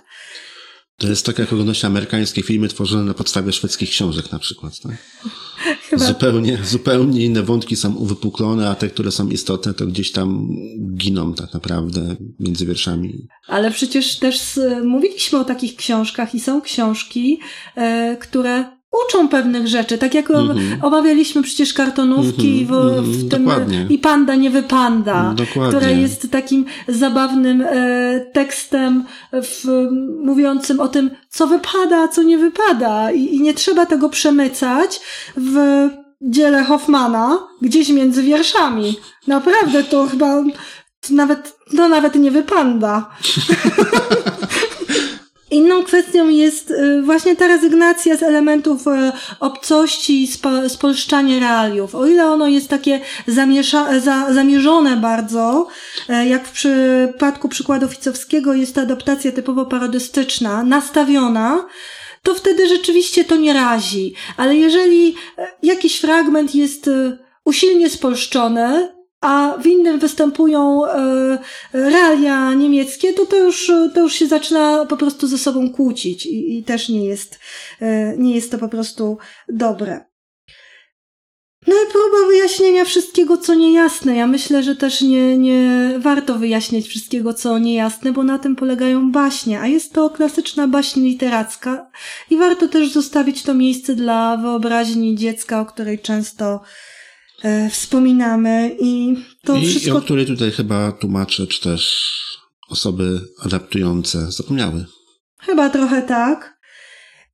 To 0.97 1.09
jest 1.09 1.27
tak, 1.27 1.39
jak 1.39 1.53
ogląda 1.53 1.73
amerykańskie 1.83 2.43
filmy 2.43 2.69
tworzone 2.69 3.05
na 3.05 3.15
podstawie 3.15 3.53
szwedzkich 3.53 3.91
książek 3.91 4.33
na 4.33 4.39
przykład. 4.39 4.81
Tak? 4.81 4.93
Chyba. 5.89 6.07
Zupełnie, 6.07 6.59
zupełnie 6.65 7.25
inne 7.25 7.43
wątki 7.43 7.77
są 7.77 7.95
uwypuklone, 7.95 8.71
a 8.71 8.75
te, 8.75 8.89
które 8.89 9.11
są 9.11 9.29
istotne, 9.29 9.75
to 9.75 9.87
gdzieś 9.87 10.13
tam 10.13 10.49
giną 10.97 11.35
tak 11.35 11.55
naprawdę 11.55 12.17
między 12.41 12.67
wierszami. 12.67 13.29
Ale 13.47 13.71
przecież 13.71 14.19
też 14.19 14.61
mówiliśmy 14.85 15.39
o 15.39 15.45
takich 15.45 15.77
książkach 15.77 16.35
i 16.35 16.41
są 16.41 16.61
książki, 16.61 17.41
e, 17.77 18.17
które 18.21 18.65
uczą 19.07 19.29
pewnych 19.29 19.69
rzeczy, 19.69 19.99
tak 19.99 20.15
jak 20.15 20.31
mm 20.31 20.47
-hmm. 20.47 20.77
omawialiśmy 20.83 21.43
przecież 21.43 21.73
kartonówki 21.73 22.67
mm 22.71 22.85
-hmm, 22.85 23.03
w, 23.03 23.27
w 23.27 23.31
tym 23.31 23.51
i 23.91 23.99
Panda 23.99 24.35
nie 24.35 24.51
wypanda, 24.51 25.35
Dokładnie. 25.37 25.79
która 25.79 25.91
jest 25.91 26.31
takim 26.31 26.65
zabawnym 26.89 27.65
e, 27.67 28.21
tekstem 28.33 29.05
w, 29.33 29.89
mówiącym 30.25 30.81
o 30.81 30.89
tym, 30.89 31.11
co 31.29 31.47
wypada, 31.47 31.97
a 31.97 32.09
co 32.09 32.23
nie 32.23 32.39
wypada 32.39 33.13
I, 33.13 33.35
i 33.35 33.41
nie 33.41 33.55
trzeba 33.55 33.87
tego 33.87 34.09
przemycać 34.09 35.01
w 35.37 35.89
dziele 36.23 36.65
Hoffmana 36.65 37.39
gdzieś 37.63 37.89
między 37.89 38.23
wierszami. 38.23 38.97
Naprawdę 39.27 39.85
to 39.85 40.07
chyba 40.07 40.43
to 41.01 41.15
nawet, 41.15 41.57
no 41.73 41.89
nawet 41.89 42.15
nie 42.15 42.31
wypanda. 42.31 43.11
Inną 45.55 45.85
kwestią 45.85 46.29
jest 46.29 46.71
y, 46.71 47.03
właśnie 47.03 47.37
ta 47.37 47.49
rezygnacja 47.49 48.17
z 48.17 48.23
elementów 48.23 48.87
y, 48.87 48.91
obcości 49.41 50.23
i 50.23 50.29
spolszczanie 50.69 51.41
realiów. 51.41 51.95
O 51.95 52.07
ile 52.07 52.27
ono 52.27 52.49
jest 52.49 52.69
takie 52.69 53.01
zamiesza, 53.27 54.01
za, 54.01 54.33
zamierzone 54.33 54.97
bardzo, 54.97 55.67
e, 56.09 56.29
jak 56.29 56.49
w 56.49 56.53
przypadku 56.53 57.49
przykładu 57.49 57.89
Ficowskiego 57.89 58.55
jest 58.55 58.75
to 58.75 58.81
adaptacja 58.81 59.33
typowo 59.33 59.67
parodystyczna, 59.67 60.63
nastawiona, 60.63 61.67
to 62.23 62.35
wtedy 62.35 62.69
rzeczywiście 62.69 63.25
to 63.25 63.37
nie 63.37 63.53
razi. 63.53 64.15
Ale 64.37 64.57
jeżeli 64.57 65.15
e, 65.39 65.47
jakiś 65.63 66.01
fragment 66.01 66.55
jest 66.55 66.89
y, 66.89 67.19
usilnie 67.45 67.91
spolszczony, 67.91 68.89
a 69.25 69.59
w 69.59 69.67
innym 69.67 69.99
występują 69.99 70.87
e, 70.87 71.39
realia 71.73 72.55
niemieckie, 72.55 73.13
to 73.13 73.27
to 73.27 73.37
już, 73.37 73.73
to 73.95 74.01
już 74.01 74.15
się 74.15 74.27
zaczyna 74.27 74.87
po 74.87 74.97
prostu 74.97 75.27
ze 75.27 75.39
sobą 75.39 75.71
kłócić 75.71 76.27
i, 76.27 76.59
i 76.59 76.65
też 76.65 76.89
nie 76.89 77.05
jest, 77.05 77.39
e, 77.81 78.17
nie 78.17 78.35
jest 78.35 78.51
to 78.51 78.59
po 78.59 78.69
prostu 78.69 79.19
dobre. 79.49 80.05
No 81.67 81.75
i 81.75 81.93
próba 81.93 82.27
wyjaśnienia 82.27 82.85
wszystkiego, 82.85 83.37
co 83.37 83.55
niejasne. 83.55 84.17
Ja 84.17 84.27
myślę, 84.27 84.63
że 84.63 84.77
też 84.77 85.03
nie, 85.03 85.39
nie 85.39 85.91
warto 85.99 86.35
wyjaśniać 86.39 86.85
wszystkiego, 86.85 87.35
co 87.35 87.59
niejasne, 87.59 88.13
bo 88.13 88.23
na 88.23 88.39
tym 88.39 88.57
polegają 88.57 89.13
baśnie, 89.13 89.61
a 89.61 89.67
jest 89.67 89.93
to 89.93 90.11
klasyczna 90.11 90.69
baśń 90.69 91.01
literacka 91.01 91.91
i 92.31 92.37
warto 92.37 92.69
też 92.69 92.93
zostawić 92.93 93.43
to 93.43 93.55
miejsce 93.55 93.95
dla 93.95 94.37
wyobraźni 94.37 95.17
dziecka, 95.17 95.61
o 95.61 95.67
której 95.67 95.99
często 95.99 96.61
wspominamy 97.71 98.77
i 98.81 99.17
to 99.43 99.57
I, 99.57 99.67
wszystko... 99.67 99.95
I 99.95 99.99
o 99.99 100.01
której 100.01 100.27
tutaj 100.27 100.51
chyba 100.51 100.93
tłumacze, 100.93 101.47
czy 101.47 101.61
też 101.61 102.13
osoby 102.69 103.21
adaptujące 103.43 104.33
zapomniały. 104.33 104.87
Chyba 105.39 105.71
trochę 105.71 106.03
tak. 106.03 106.61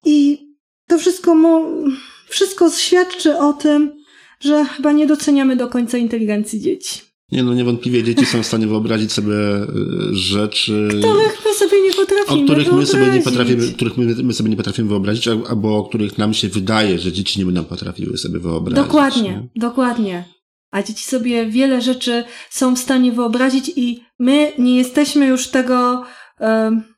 I 0.05 0.47
to 0.87 0.99
wszystko, 0.99 1.35
mu, 1.35 1.85
wszystko 2.29 2.71
świadczy 2.71 3.39
o 3.39 3.53
tym, 3.53 4.05
że 4.41 4.65
chyba 4.65 4.93
nie 4.93 5.07
doceniamy 5.07 5.57
do 5.57 5.69
końca 5.69 5.99
inteligencji 5.99 6.61
dzieci. 6.61 7.10
Nie 7.33 7.43
no, 7.43 7.55
niewątpliwie 7.55 8.05
dzieci 8.05 8.27
są 8.27 8.43
w 8.43 8.47
stanie 8.47 8.67
wyobrazić 8.67 9.13
sobie 9.13 9.35
e, 9.35 9.67
rzeczy... 10.13 10.89
Których 10.89 11.43
my 11.47 11.55
sobie 11.55 11.83
nie 11.83 11.95
potrafimy 11.95 12.43
O 12.43 12.45
których 12.45 12.73
my 12.73 12.87
sobie 12.87 13.07
nie 13.07 13.23
potrafimy, 13.23 13.73
których 13.73 13.97
my, 13.97 14.15
my 14.23 14.33
sobie 14.33 14.51
nie 14.51 14.57
potrafimy 14.57 14.89
wyobrazić, 14.89 15.29
albo 15.29 15.77
o 15.77 15.85
których 15.85 16.19
nam 16.19 16.35
się 16.35 16.49
wydaje, 16.49 16.99
że 16.99 17.13
dzieci 17.13 17.39
nie 17.39 17.45
będą 17.45 17.65
potrafiły 17.65 18.19
sobie 18.19 18.39
wyobrazić. 18.39 18.87
Dokładnie, 18.87 19.23
nie? 19.23 19.49
dokładnie. 19.57 20.25
A 20.71 20.83
dzieci 20.83 21.05
sobie 21.05 21.47
wiele 21.47 21.83
rzeczy 21.83 22.25
są 22.51 22.77
w 22.77 22.79
stanie 22.79 23.13
wyobrazić 23.13 23.73
i 23.77 24.01
my 24.19 24.53
nie 24.59 24.77
jesteśmy 24.77 25.27
już 25.27 25.49
tego... 25.49 26.05
Um, 26.41 26.90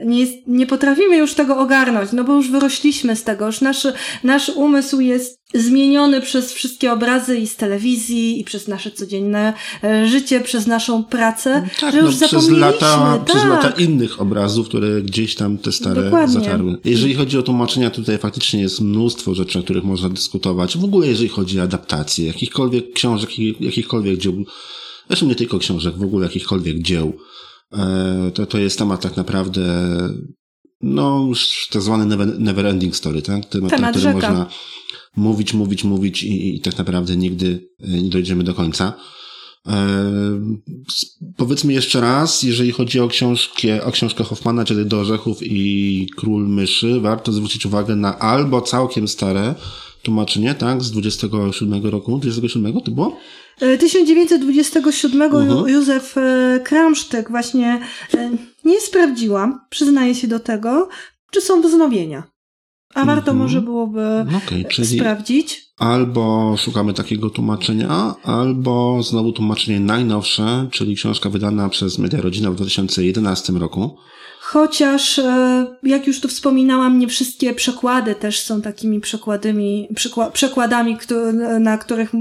nie, 0.00 0.20
jest, 0.20 0.32
nie 0.46 0.66
potrafimy 0.66 1.16
już 1.16 1.34
tego 1.34 1.58
ogarnąć, 1.58 2.12
no 2.12 2.24
bo 2.24 2.34
już 2.34 2.50
wyrośliśmy 2.50 3.16
z 3.16 3.22
tego, 3.22 3.46
już 3.46 3.60
nasz, 3.60 3.86
nasz 4.24 4.48
umysł 4.48 5.00
jest 5.00 5.40
zmieniony 5.54 6.20
przez 6.20 6.52
wszystkie 6.52 6.92
obrazy 6.92 7.38
i 7.38 7.46
z 7.46 7.56
telewizji, 7.56 8.40
i 8.40 8.44
przez 8.44 8.68
nasze 8.68 8.90
codzienne 8.90 9.52
e, 9.84 10.08
życie, 10.08 10.40
przez 10.40 10.66
naszą 10.66 11.04
pracę, 11.04 11.68
tak, 11.80 11.94
że 11.94 12.00
już 12.00 12.20
no, 12.20 12.26
przez 12.26 12.48
lata, 12.48 13.18
tak. 13.18 13.24
przez 13.24 13.44
lata 13.44 13.70
innych 13.70 14.20
obrazów, 14.20 14.68
które 14.68 15.02
gdzieś 15.02 15.34
tam 15.34 15.58
te 15.58 15.72
stare 15.72 16.02
Dokładnie. 16.02 16.34
zatarły. 16.34 16.78
Jeżeli 16.84 17.14
chodzi 17.14 17.38
o 17.38 17.42
tłumaczenia, 17.42 17.90
tutaj 17.90 18.18
faktycznie 18.18 18.60
jest 18.60 18.80
mnóstwo 18.80 19.34
rzeczy, 19.34 19.58
o 19.58 19.62
których 19.62 19.84
można 19.84 20.08
dyskutować. 20.08 20.78
W 20.78 20.84
ogóle 20.84 21.06
jeżeli 21.06 21.28
chodzi 21.28 21.60
o 21.60 21.62
adaptację, 21.62 22.26
jakichkolwiek 22.26 22.92
książek, 22.92 23.30
jakichkolwiek 23.60 24.18
dzieł, 24.18 24.44
zresztą 25.08 25.26
nie 25.26 25.34
tylko 25.34 25.58
książek, 25.58 25.96
w 25.96 26.02
ogóle 26.02 26.26
jakichkolwiek 26.26 26.78
dzieł, 26.78 27.12
to, 28.34 28.46
to 28.46 28.58
jest 28.58 28.78
temat 28.78 29.02
tak 29.02 29.16
naprawdę, 29.16 29.62
no, 30.80 31.24
już 31.28 31.68
tak 31.70 31.82
zwany 31.82 32.06
never, 32.06 32.40
never 32.40 32.66
ending 32.66 32.96
story, 32.96 33.22
tak? 33.22 33.44
Temat, 33.44 33.70
temat 33.70 33.90
który 33.90 34.02
rzeka. 34.02 34.14
można 34.14 34.46
mówić, 35.16 35.54
mówić, 35.54 35.84
mówić 35.84 36.22
i, 36.22 36.56
i 36.56 36.60
tak 36.60 36.78
naprawdę 36.78 37.16
nigdy 37.16 37.68
e, 37.80 37.88
nie 37.88 38.10
dojdziemy 38.10 38.44
do 38.44 38.54
końca. 38.54 38.92
E, 39.68 40.00
powiedzmy 41.36 41.72
jeszcze 41.72 42.00
raz, 42.00 42.42
jeżeli 42.42 42.72
chodzi 42.72 43.00
o 43.00 43.08
książkę, 43.08 43.84
o 43.84 43.92
książkę 43.92 44.24
Hoffmana, 44.24 44.64
czyli 44.64 44.86
Do 44.86 45.00
Orzechów 45.00 45.38
i 45.42 46.06
Król 46.16 46.48
Myszy, 46.48 47.00
warto 47.00 47.32
zwrócić 47.32 47.66
uwagę 47.66 47.96
na 47.96 48.18
albo 48.18 48.60
całkiem 48.60 49.08
stare 49.08 49.54
tłumaczenie, 50.04 50.54
tak, 50.54 50.82
z 50.82 50.90
27 50.90 51.86
roku, 51.86 52.18
27 52.18 52.80
to 52.80 52.90
było? 52.90 53.16
1927 53.58 55.22
e, 55.22 55.28
uh-huh. 55.28 55.68
Józef 55.68 56.18
e, 56.18 56.60
Kramsztyk 56.64 57.30
właśnie 57.30 57.80
e, 58.14 58.30
nie 58.64 58.80
sprawdziłam, 58.80 59.60
przyznaję 59.70 60.14
się 60.14 60.28
do 60.28 60.40
tego, 60.40 60.88
czy 61.30 61.40
są 61.40 61.62
wznowienia. 61.62 62.22
A 62.94 63.04
warto 63.04 63.32
uh-huh. 63.32 63.36
może 63.36 63.60
byłoby 63.60 64.26
okay, 64.36 64.86
sprawdzić. 64.86 65.64
Albo 65.78 66.54
szukamy 66.58 66.94
takiego 66.94 67.30
tłumaczenia, 67.30 68.14
albo 68.22 69.02
znowu 69.02 69.32
tłumaczenie 69.32 69.80
najnowsze, 69.80 70.68
czyli 70.70 70.96
książka 70.96 71.30
wydana 71.30 71.68
przez 71.68 71.98
Media 71.98 72.20
Rodzina 72.20 72.50
w 72.50 72.54
2011 72.54 73.52
roku. 73.52 73.96
Chociaż, 74.54 75.20
jak 75.82 76.06
już 76.06 76.20
tu 76.20 76.28
wspominałam, 76.28 76.98
nie 76.98 77.08
wszystkie 77.08 77.54
przekłady 77.54 78.14
też 78.14 78.40
są 78.40 78.62
takimi 78.62 79.00
przekładami, 79.00 79.88
przekładami, 80.32 80.96
na 81.60 81.78
których 81.78 82.12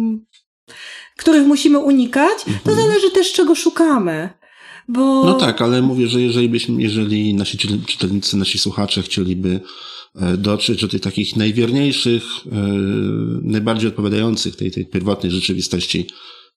których 1.18 1.48
musimy 1.48 1.80
unikać, 1.80 2.44
to 2.44 2.72
mhm. 2.72 2.78
zależy 2.78 3.12
też 3.12 3.34
czego 3.34 3.56
szukamy. 3.56 4.30
Bo... 4.88 5.24
No 5.26 5.34
tak, 5.34 5.62
ale 5.62 5.82
mówię, 5.82 6.08
że 6.08 6.22
jeżeli 6.22 6.50
byśmy, 6.50 6.82
jeżeli 6.82 7.34
nasi 7.34 7.58
czytelnicy, 7.88 8.38
nasi 8.38 8.60
słuchacze 8.60 9.02
chcieliby 9.02 9.60
e, 10.16 10.38
dotrzeć 10.38 10.82
do 10.82 10.88
tych 10.88 11.02
takich 11.02 11.36
najwierniejszych, 11.36 12.24
e, 12.46 12.50
najbardziej 13.42 13.88
odpowiadających 13.88 14.56
tej, 14.56 14.72
tej 14.72 14.86
pierwotnej 14.86 15.32
rzeczywistości 15.32 16.08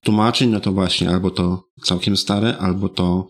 tłumaczeń, 0.05 0.51
no 0.51 0.61
to 0.61 0.73
właśnie 0.73 1.11
albo 1.11 1.31
to 1.31 1.65
całkiem 1.83 2.17
stare, 2.17 2.59
albo 2.59 2.89
to 2.89 3.29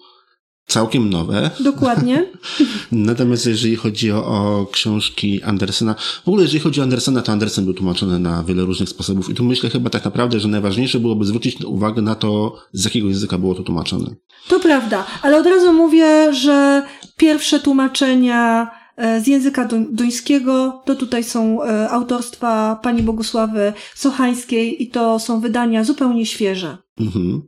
całkiem 0.66 1.10
nowe. 1.10 1.50
Dokładnie. 1.60 2.26
Natomiast 2.92 3.46
jeżeli 3.46 3.76
chodzi 3.76 4.12
o, 4.12 4.26
o, 4.26 4.66
książki 4.72 5.42
Andersena, 5.42 5.94
w 6.24 6.28
ogóle 6.28 6.42
jeżeli 6.42 6.60
chodzi 6.60 6.80
o 6.80 6.82
Andersena, 6.82 7.22
to 7.22 7.32
Andersen 7.32 7.64
był 7.64 7.74
tłumaczony 7.74 8.18
na 8.18 8.42
wiele 8.42 8.62
różnych 8.62 8.88
sposobów 8.88 9.30
i 9.30 9.34
tu 9.34 9.44
myślę 9.44 9.70
chyba 9.70 9.90
tak 9.90 10.04
naprawdę, 10.04 10.40
że 10.40 10.48
najważniejsze 10.48 11.00
byłoby 11.00 11.24
zwrócić 11.24 11.64
uwagę 11.64 12.02
na 12.02 12.14
to, 12.14 12.56
z 12.72 12.84
jakiego 12.84 13.08
języka 13.08 13.38
było 13.38 13.54
to 13.54 13.62
tłumaczone. 13.62 14.14
To 14.48 14.60
prawda, 14.60 15.06
ale 15.22 15.38
od 15.38 15.46
razu 15.46 15.72
mówię, 15.72 16.32
że 16.32 16.82
pierwsze 17.16 17.60
tłumaczenia 17.60 18.70
e, 18.96 19.20
z 19.20 19.26
języka 19.26 19.68
duńskiego, 19.90 20.82
to 20.84 20.94
tutaj 20.94 21.24
są 21.24 21.62
e, 21.62 21.90
autorstwa 21.90 22.80
pani 22.82 23.02
Bogusławy 23.02 23.72
Sochańskiej 23.94 24.82
i 24.82 24.90
to 24.90 25.18
są 25.18 25.40
wydania 25.40 25.84
zupełnie 25.84 26.26
świeże. 26.26 26.78
Mhm. 27.00 27.42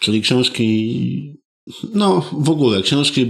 Czyli 0.00 0.22
książki 0.22 1.36
no, 1.94 2.24
w 2.32 2.50
ogóle, 2.50 2.82
książki 2.82 3.26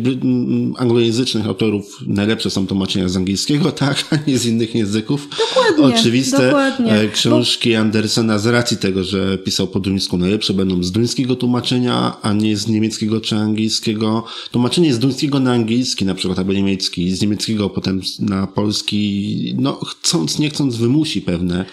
anglojęzycznych 0.77 1.47
autorów 1.47 1.99
najlepsze 2.07 2.51
są 2.51 2.67
tłumaczenia 2.67 3.09
z 3.09 3.17
angielskiego, 3.17 3.73
tak, 3.87 4.05
a 4.11 4.31
nie 4.31 4.39
z 4.39 4.47
innych 4.47 4.75
języków. 4.75 5.29
Dokładnie. 5.39 5.99
Oczywiste. 5.99 6.47
Dokładnie. 6.47 6.93
E, 6.93 7.09
książki 7.09 7.73
Bo... 7.73 7.79
Andersena 7.79 8.39
z 8.39 8.47
racji 8.47 8.77
tego, 8.77 9.05
że 9.05 9.39
pisał 9.39 9.67
po 9.67 9.81
duńsku 9.81 10.19
najlepsze 10.19 10.55
będą 10.55 10.83
z 10.83 10.93
duńskiego 10.93 11.37
tłumaczenia, 11.37 12.17
a 12.23 12.33
nie 12.33 12.57
z 12.57 12.69
niemieckiego 12.69 13.21
czy 13.21 13.37
angielskiego. 13.37 14.25
Tłumaczenie 14.51 14.95
z 14.95 14.99
duńskiego 14.99 15.41
na 15.41 15.53
angielski 15.53 16.05
na 16.05 16.15
przykład, 16.15 16.39
albo 16.39 16.53
niemiecki, 16.53 17.11
z 17.11 17.23
niemieckiego 17.23 17.71
potem 17.71 18.01
na 18.19 18.47
polski, 18.47 19.55
no 19.59 19.73
chcąc, 19.73 20.39
nie 20.39 20.51
chcąc 20.51 20.77
wymusi 20.77 21.23
pewne 21.23 21.65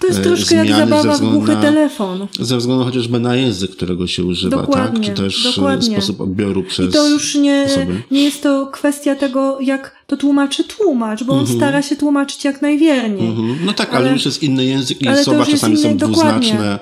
to 0.00 0.06
jest 0.06 0.18
e, 0.18 0.22
troszkę 0.22 0.54
jak 0.54 0.68
zabawa 0.68 1.16
w 1.16 1.20
głuchy 1.20 1.52
na, 1.52 1.60
telefon. 1.60 2.26
Ze 2.40 2.56
względu 2.56 2.84
chociażby 2.84 3.20
na 3.20 3.36
język, 3.36 3.70
którego 3.70 4.06
się 4.06 4.24
używa, 4.24 4.56
dokładnie, 4.56 5.06
tak? 5.08 5.16
Czy 5.16 5.22
też 5.22 5.46
e, 5.46 5.48
dokładnie. 5.56 5.96
sposób 5.96 6.20
odbioru 6.20 6.62
przez 6.62 6.90
I 6.90 6.92
to 6.92 7.08
już 7.08 7.34
nie, 7.34 7.66
nie 8.10 8.24
jest 8.24 8.42
to 8.42 8.66
kwestia 8.66 9.14
tego, 9.14 9.60
jak 9.60 10.04
to 10.06 10.16
tłumaczy 10.16 10.64
tłumacz, 10.64 11.24
bo 11.24 11.32
on 11.32 11.38
mm 11.38 11.52
-hmm. 11.52 11.56
stara 11.56 11.82
się 11.82 11.96
tłumaczyć 11.96 12.44
jak 12.44 12.62
najwierniej. 12.62 13.28
Mm 13.28 13.36
-hmm. 13.36 13.56
No 13.64 13.72
tak, 13.72 13.88
ale, 13.90 13.98
ale, 13.98 14.12
już 14.12 14.24
jest 14.24 14.42
inny 14.42 14.64
język 14.64 15.02
i 15.02 15.24
słowa 15.24 15.46
czasami 15.46 15.74
inny, 15.74 15.82
są 15.82 15.96
dwuznaczne. 15.96 16.52
Dokładnie. 16.52 16.78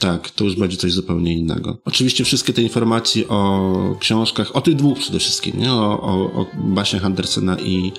Tak, 0.00 0.30
to 0.30 0.44
już 0.44 0.56
będzie 0.56 0.76
coś 0.76 0.92
zupełnie 0.92 1.32
innego. 1.32 1.76
Oczywiście 1.84 2.24
wszystkie 2.24 2.52
te 2.52 2.62
informacje 2.62 3.28
o 3.28 3.96
książkach, 4.00 4.56
o 4.56 4.60
tych 4.60 4.76
dwóch 4.76 4.98
przede 4.98 5.18
wszystkim, 5.18 5.60
nie? 5.60 5.72
O, 5.72 6.00
o, 6.00 6.40
o 6.40 6.46
baśniach 6.54 7.04
Andersena 7.04 7.56
i 7.58 7.92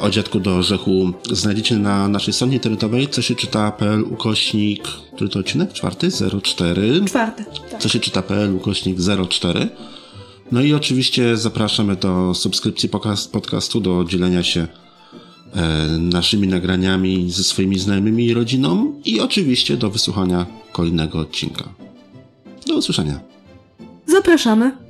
o 0.00 0.10
dziadku 0.10 0.40
do 0.40 0.56
orzechu 0.56 1.12
znajdziecie 1.32 1.76
na 1.76 2.08
naszej 2.08 2.34
stronie 2.34 2.54
internetowej 2.54 3.08
co 3.08 3.22
się 3.22 3.34
czyta.pl 3.34 4.02
ukośnik, 4.02 4.88
który 5.14 5.30
to 5.30 5.38
odcinek? 5.38 5.72
Czwarty? 5.72 6.08
04? 6.42 7.00
Czwarty, 7.06 7.44
tak. 7.70 7.80
Co 7.80 7.88
się 7.88 8.00
czyta.pl 8.00 8.56
ukośnik 8.56 8.96
04. 9.28 9.68
No 10.52 10.62
i 10.62 10.74
oczywiście 10.74 11.36
zapraszamy 11.36 11.96
do 11.96 12.34
subskrypcji 12.34 12.88
podcastu, 13.32 13.80
do 13.80 14.04
dzielenia 14.04 14.42
się 14.42 14.68
e, 15.54 15.86
naszymi 15.98 16.48
nagraniami 16.48 17.30
ze 17.30 17.44
swoimi 17.44 17.78
znajomymi 17.78 18.26
i 18.26 18.34
rodziną 18.34 19.00
i 19.04 19.20
oczywiście 19.20 19.76
do 19.76 19.90
wysłuchania 19.90 20.46
kolejnego 20.72 21.18
odcinka. 21.18 21.64
Do 22.66 22.76
usłyszenia. 22.76 23.20
Zapraszamy. 24.06 24.85